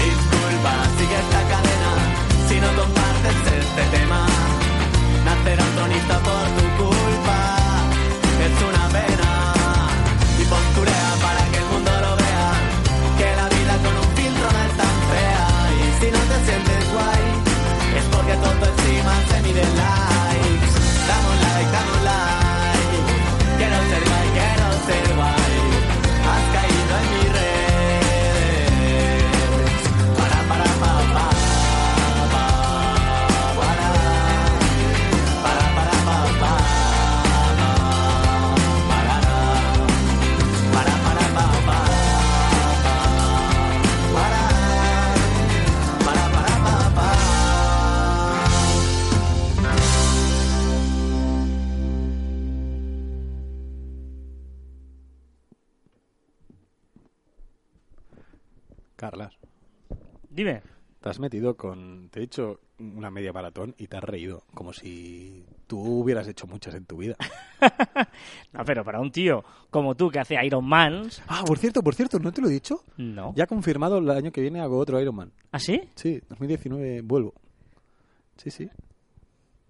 [0.02, 1.92] Disculpa, sigue esta cadena
[2.48, 4.26] si no compartes este tema.
[5.24, 7.55] Nacerá un tronista por tu culpa,
[60.37, 60.61] Dime.
[61.01, 62.09] te has metido con...
[62.11, 66.47] Te he dicho una media maratón y te has reído, como si tú hubieras hecho
[66.47, 67.16] muchas en tu vida.
[68.53, 71.95] No, pero para un tío como tú que hace Iron Man, Ah, por cierto, por
[71.95, 72.82] cierto, ¿no te lo he dicho?
[72.97, 73.32] no.
[73.37, 75.32] Ya confirmado el año que viene hago otro Ironman.
[75.53, 75.80] ¿Ah, sí?
[75.95, 77.34] Sí, 2019 vuelvo.
[78.37, 78.68] Sí, sí.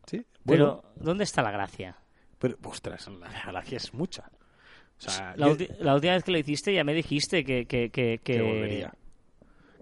[0.06, 0.82] Sí, vuelvo.
[0.82, 1.96] Pero, ¿dónde está la gracia?
[2.38, 4.24] Pero, ostras, la galaxia es mucha.
[4.98, 7.66] O sea, La, yo- ulti- la última vez que lo hiciste ya me dijiste que...
[7.66, 8.92] Que, que, que volvería.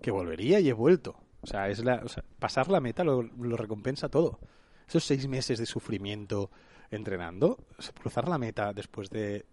[0.04, 1.16] Que volvería y he vuelto.
[1.40, 4.38] O sea, es la, o sea, pasar la meta lo, lo recompensa todo.
[4.86, 6.50] Esos seis meses de sufrimiento
[6.90, 7.56] entrenando,
[7.98, 9.46] cruzar la meta después de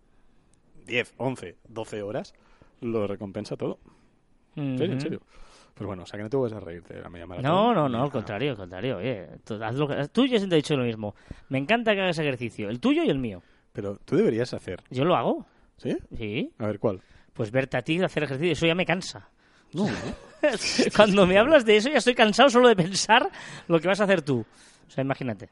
[0.87, 2.33] 10, 11, 12 horas,
[2.81, 3.79] lo recompensa todo.
[4.57, 5.21] En serio, en serio.
[5.73, 7.49] Pues bueno, o sea que no te vas a reír de la media maratón.
[7.49, 8.97] No, no, no, al contrario, al contrario.
[8.97, 11.15] Oye, tú, haz lo que- tú ya siempre he dicho lo mismo.
[11.47, 13.41] Me encanta que hagas ejercicio, el tuyo y el mío.
[13.71, 14.83] Pero tú deberías hacer.
[14.89, 15.45] Yo lo hago,
[15.77, 15.97] ¿Sí?
[16.17, 16.51] sí.
[16.57, 16.99] A ver, ¿cuál?
[17.31, 19.29] Pues verte a ti hacer ejercicio, eso ya me cansa.
[19.73, 19.87] No,
[20.95, 23.29] Cuando me hablas de eso ya estoy cansado solo de pensar
[23.67, 24.45] lo que vas a hacer tú.
[24.87, 25.49] O sea, imagínate.